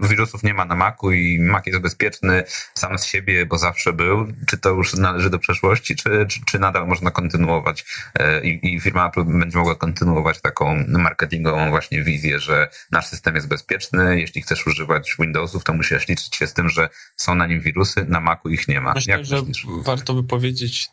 [0.03, 2.45] wirusów nie ma na Macu i Mac jest bezpieczny
[2.75, 6.59] sam z siebie, bo zawsze był, czy to już należy do przeszłości, czy, czy, czy
[6.59, 7.85] nadal można kontynuować
[8.21, 13.49] y, i, firma Apple będzie mogła kontynuować taką marketingową właśnie wizję, że nasz system jest
[13.49, 17.61] bezpieczny, jeśli chcesz używać Windowsów, to musisz liczyć się z tym, że są na nim
[17.61, 18.95] wirusy, na Macu ich nie ma.
[19.19, 19.67] Myślę, jak że myślisz?
[19.85, 20.91] warto by powiedzieć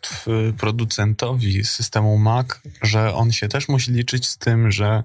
[0.57, 2.47] producentowi systemu Mac,
[2.81, 5.03] że on się też musi liczyć z tym, że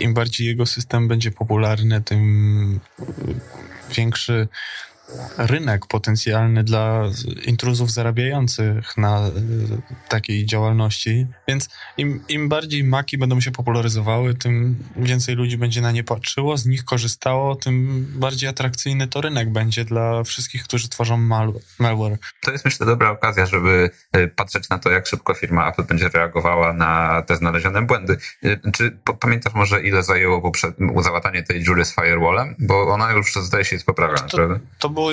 [0.00, 2.80] im bardziej jego system będzie popularny, tym
[3.96, 4.48] większy
[5.38, 7.04] rynek potencjalny dla
[7.46, 9.30] intruzów zarabiających na y,
[10.08, 11.26] takiej działalności.
[11.48, 16.56] Więc im, im bardziej maki będą się popularyzowały, tym więcej ludzi będzie na nie patrzyło,
[16.56, 21.16] z nich korzystało, tym bardziej atrakcyjny to rynek będzie dla wszystkich, którzy tworzą
[21.78, 22.18] malware.
[22.40, 26.08] To jest myślę dobra okazja, żeby y, patrzeć na to, jak szybko firma Apple będzie
[26.08, 28.16] reagowała na te znalezione błędy.
[28.44, 30.52] Y, czy pamiętasz może, ile zajęło
[31.02, 32.54] załatanie tej dziury z firewallem?
[32.58, 34.58] Bo ona już zdaje się jest poprawiona, to, prawda?
[34.78, 35.10] To było,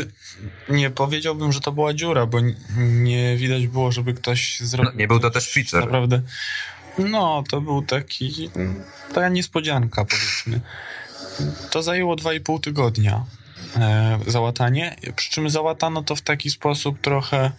[0.69, 2.37] nie powiedziałbym, że to była dziura, bo
[2.77, 4.91] nie widać było, żeby ktoś zrobił.
[4.91, 5.85] No, nie był to też feature.
[5.85, 6.21] Naprawdę.
[6.97, 8.49] No, to był taki,
[9.13, 10.61] taka niespodzianka, powiedzmy.
[11.71, 13.25] To zajęło 2,5 tygodnia.
[13.75, 17.51] e, załatanie, przy czym załatano to w taki sposób trochę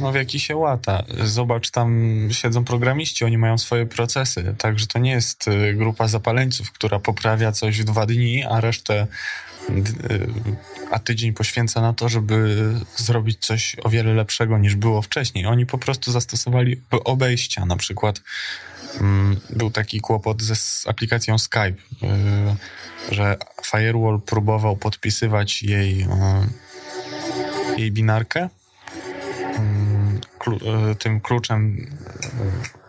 [0.00, 1.02] no w jaki się łata.
[1.24, 6.72] Zobacz, tam siedzą programiści, oni mają swoje procesy, także to nie jest y, grupa zapaleńców,
[6.72, 9.06] która poprawia coś w dwa dni, a resztę
[10.90, 12.56] a tydzień poświęca na to, żeby
[12.96, 15.46] zrobić coś o wiele lepszego niż było wcześniej.
[15.46, 17.66] Oni po prostu zastosowali obejścia.
[17.66, 18.22] Na przykład
[19.00, 21.76] mm, był taki kłopot ze z aplikacją Skype, y,
[23.10, 23.36] że
[23.66, 26.06] Firewall próbował podpisywać jej,
[27.76, 28.48] jej binarkę
[30.98, 31.86] tym kluczem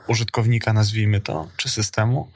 [0.07, 2.31] użytkownika, nazwijmy to, czy systemu.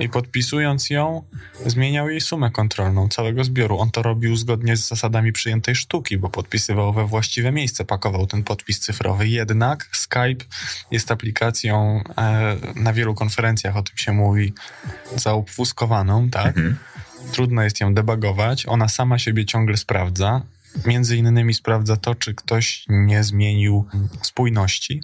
[0.00, 1.22] I podpisując ją,
[1.66, 3.78] zmieniał jej sumę kontrolną całego zbioru.
[3.78, 8.42] On to robił zgodnie z zasadami przyjętej sztuki, bo podpisywał we właściwe miejsce, pakował ten
[8.42, 9.28] podpis cyfrowy.
[9.28, 10.44] Jednak Skype
[10.90, 14.52] jest aplikacją, e, na wielu konferencjach o tym się mówi,
[15.16, 16.46] zaobfuskowaną, tak?
[16.46, 16.76] Mhm.
[17.32, 18.66] Trudno jest ją debugować.
[18.66, 20.42] Ona sama siebie ciągle sprawdza
[20.86, 23.86] Między innymi sprawdza to, czy ktoś nie zmienił
[24.22, 25.00] spójności,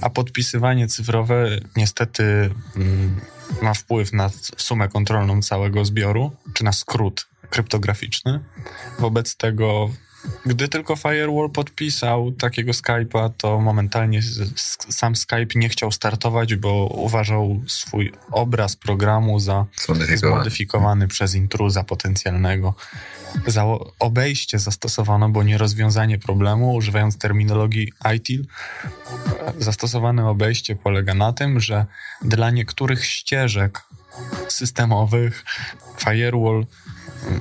[0.00, 3.20] a podpisywanie cyfrowe niestety mm,
[3.62, 8.40] ma wpływ na sumę kontrolną całego zbioru, czy na skrót kryptograficzny.
[8.98, 9.90] Wobec tego,
[10.46, 14.20] gdy tylko Firewall podpisał takiego Skype'a, to momentalnie
[14.90, 19.66] sam Skype nie chciał startować, bo uważał swój obraz programu za
[20.16, 22.74] zmodyfikowany przez intruza potencjalnego
[23.98, 28.46] obejście zastosowano, bo nie rozwiązanie problemu, używając terminologii ITIL.
[29.58, 31.86] Zastosowane obejście polega na tym, że
[32.22, 33.82] dla niektórych ścieżek
[34.48, 35.44] systemowych
[35.98, 36.66] firewall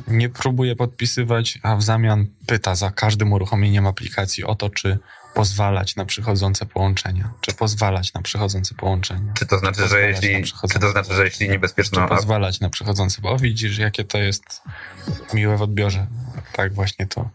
[0.07, 4.99] nie próbuje podpisywać, a w zamian pyta za każdym uruchomieniem aplikacji o to, czy
[5.37, 9.33] pozwalać na przychodzące połączenia, czy pozwalać na przychodzące połączenia.
[9.33, 12.01] Czy to znaczy, że jeśli, czy to znaczy, że jeśli niebezpieczne...
[12.01, 14.61] Czy pozwalać na przychodzące, bo widzisz, jakie to jest
[15.33, 16.07] miłe w odbiorze.
[16.53, 17.29] Tak właśnie to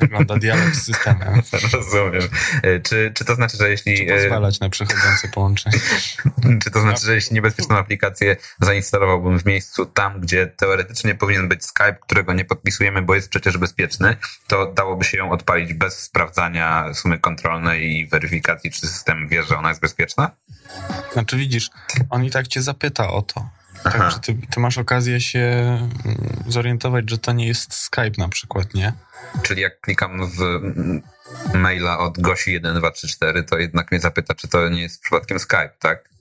[0.00, 1.42] Wygląda dialog z systemem.
[1.72, 2.22] Rozumiem.
[2.62, 4.06] E, czy, czy to znaczy, że jeśli...
[4.06, 5.78] Czy pozwalać na przechodzące połączenie.
[6.64, 11.64] czy to znaczy, że jeśli niebezpieczną aplikację zainstalowałbym w miejscu tam, gdzie teoretycznie powinien być
[11.64, 16.94] Skype, którego nie podpisujemy, bo jest przecież bezpieczny, to dałoby się ją odpalić bez sprawdzania
[16.94, 20.30] sumy kontrolnej i weryfikacji, czy system wie, że ona jest bezpieczna?
[21.12, 21.70] Znaczy widzisz,
[22.10, 23.61] on i tak cię zapyta o to.
[23.82, 28.74] Także ty, ty, masz okazję się mm, zorientować, że to nie jest Skype na przykład,
[28.74, 28.92] nie?
[29.42, 30.60] Czyli jak klikam w
[31.54, 36.12] maila od Gosi1234, to jednak mnie zapyta, czy to nie jest przypadkiem Skype, tak?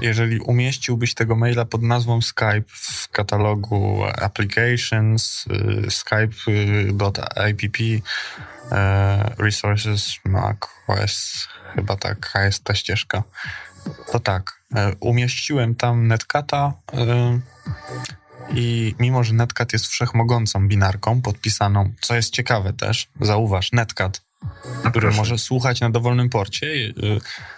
[0.00, 5.44] Jeżeli umieściłbyś tego maila pod nazwą Skype w katalogu applications,
[5.86, 8.02] y, skype.ipp, y,
[9.38, 10.56] resources, Mac
[10.86, 13.22] OS, chyba tak, jest ta ścieżka,
[14.12, 14.59] to tak,
[15.00, 17.40] umieściłem tam Netcata e,
[18.54, 24.22] i mimo, że Netcat jest wszechmogącą binarką podpisaną, co jest ciekawe też, zauważ, Netcat,
[24.90, 26.92] który może słuchać na dowolnym porcie, e,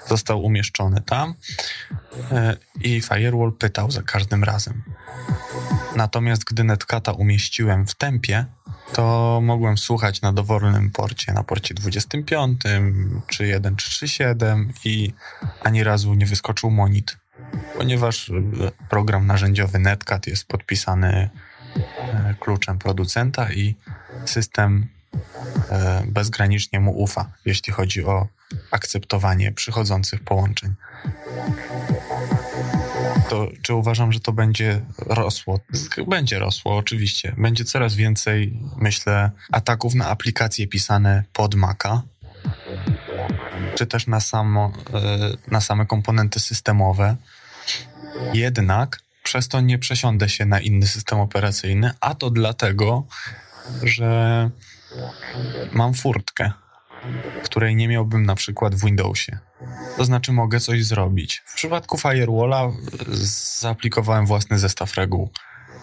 [0.09, 1.35] został umieszczony tam
[2.81, 4.83] i Firewall pytał za każdym razem.
[5.97, 8.47] Natomiast gdy Netcata umieściłem w tempie,
[8.93, 12.63] to mogłem słuchać na dowolnym porcie, na porcie 25,
[13.27, 15.13] czy 1, czy 37 i
[15.63, 17.17] ani razu nie wyskoczył monit,
[17.79, 18.33] ponieważ
[18.89, 21.31] program narzędziowy Netcat jest podpisany
[21.77, 23.75] e, kluczem producenta i
[24.25, 24.87] system
[25.71, 28.27] e, bezgranicznie mu ufa, jeśli chodzi o
[28.71, 30.75] akceptowanie przychodzących połączeń
[33.33, 35.61] to czy uważam, że to będzie rosło?
[36.09, 37.35] Będzie rosło, oczywiście.
[37.39, 42.03] Będzie coraz więcej, myślę, ataków na aplikacje pisane pod Maca,
[43.75, 45.01] czy też na, samo, e,
[45.51, 47.17] na same komponenty systemowe.
[48.35, 53.07] Jednak przez to nie przesiądę się na inny system operacyjny, a to dlatego,
[53.83, 54.51] że
[55.73, 56.53] mam furtkę,
[57.43, 59.39] której nie miałbym na przykład w Windowsie.
[59.97, 61.43] To znaczy mogę coś zrobić.
[61.47, 62.71] W przypadku Firewalla
[63.61, 65.31] zaaplikowałem własny zestaw reguł.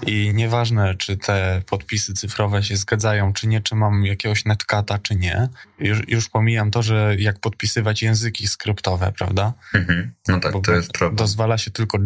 [0.07, 5.15] I nieważne, czy te podpisy cyfrowe się zgadzają, czy nie, czy mam jakiegoś netkata, czy
[5.15, 5.49] nie.
[5.79, 9.53] Już, już pomijam to, że jak podpisywać języki skryptowe, prawda?
[9.73, 10.11] Mhm.
[10.27, 11.15] No tak, Bo to jest problem.
[11.15, 11.97] Dozwala się tylko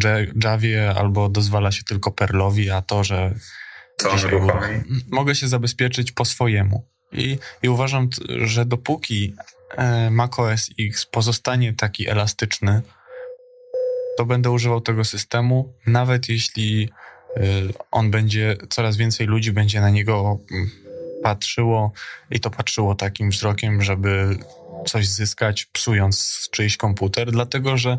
[0.44, 3.34] Javie albo dozwala się tylko Perlowi, a to, że
[3.96, 4.16] to
[5.10, 6.84] mogę się zabezpieczyć po swojemu.
[7.14, 9.34] I, I uważam, że dopóki
[9.76, 12.82] e, macOS X pozostanie taki elastyczny,
[14.16, 16.88] to będę używał tego systemu, nawet jeśli
[17.36, 17.40] e,
[17.90, 20.38] on będzie, coraz więcej ludzi będzie na niego
[21.22, 21.92] patrzyło
[22.30, 24.38] i to patrzyło takim wzrokiem, żeby
[24.86, 27.98] coś zyskać, psując czyjś komputer, dlatego że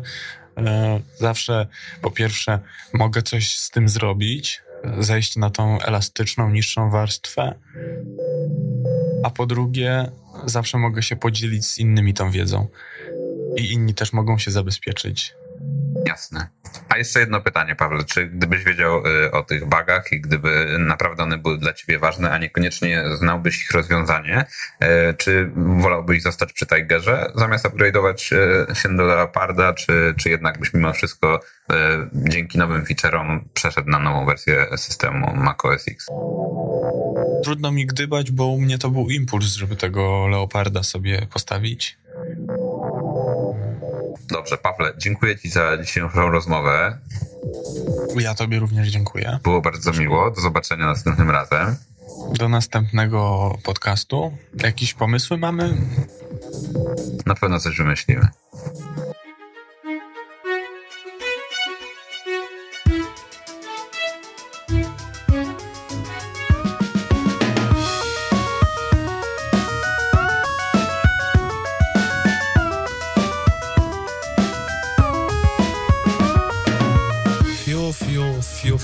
[0.56, 1.66] e, zawsze
[2.02, 2.58] po pierwsze
[2.92, 4.62] mogę coś z tym zrobić,
[4.98, 7.54] zejść na tą elastyczną, niższą warstwę,
[9.26, 10.10] a po drugie,
[10.44, 12.66] zawsze mogę się podzielić z innymi tą wiedzą
[13.56, 15.34] i inni też mogą się zabezpieczyć.
[16.06, 16.48] Jasne.
[16.88, 17.98] A jeszcze jedno pytanie, Paweł.
[18.04, 22.30] Czy gdybyś wiedział y, o tych bagach i gdyby naprawdę one były dla ciebie ważne,
[22.30, 24.44] a niekoniecznie znałbyś ich rozwiązanie,
[24.82, 28.36] y, czy wolałbyś zostać przy Tigerze zamiast upgrade'ować
[28.72, 31.40] y, się do Leoparda, czy, czy jednak byś mimo wszystko
[32.12, 36.06] dzięki nowym feature'om przeszedł na nową wersję systemu macOS X?
[37.44, 41.98] Trudno mi gdybać, bo u mnie to był impuls, żeby tego Leoparda sobie postawić.
[44.28, 46.98] Dobrze, Pawle, dziękuję Ci za dzisiejszą rozmowę.
[48.16, 49.38] Ja Tobie również dziękuję.
[49.42, 50.30] Było bardzo miło.
[50.30, 51.76] Do zobaczenia następnym razem.
[52.38, 54.32] Do następnego podcastu.
[54.62, 55.76] Jakieś pomysły mamy?
[57.26, 58.28] Na pewno coś wymyślimy.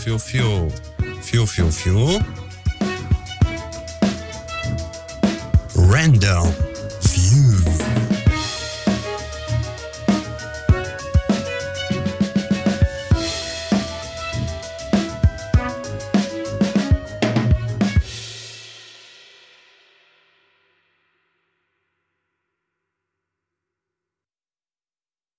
[0.03, 0.69] Fiu, fiu.
[1.23, 2.21] Fiu, fiu, fiu.
[5.77, 6.72] Random.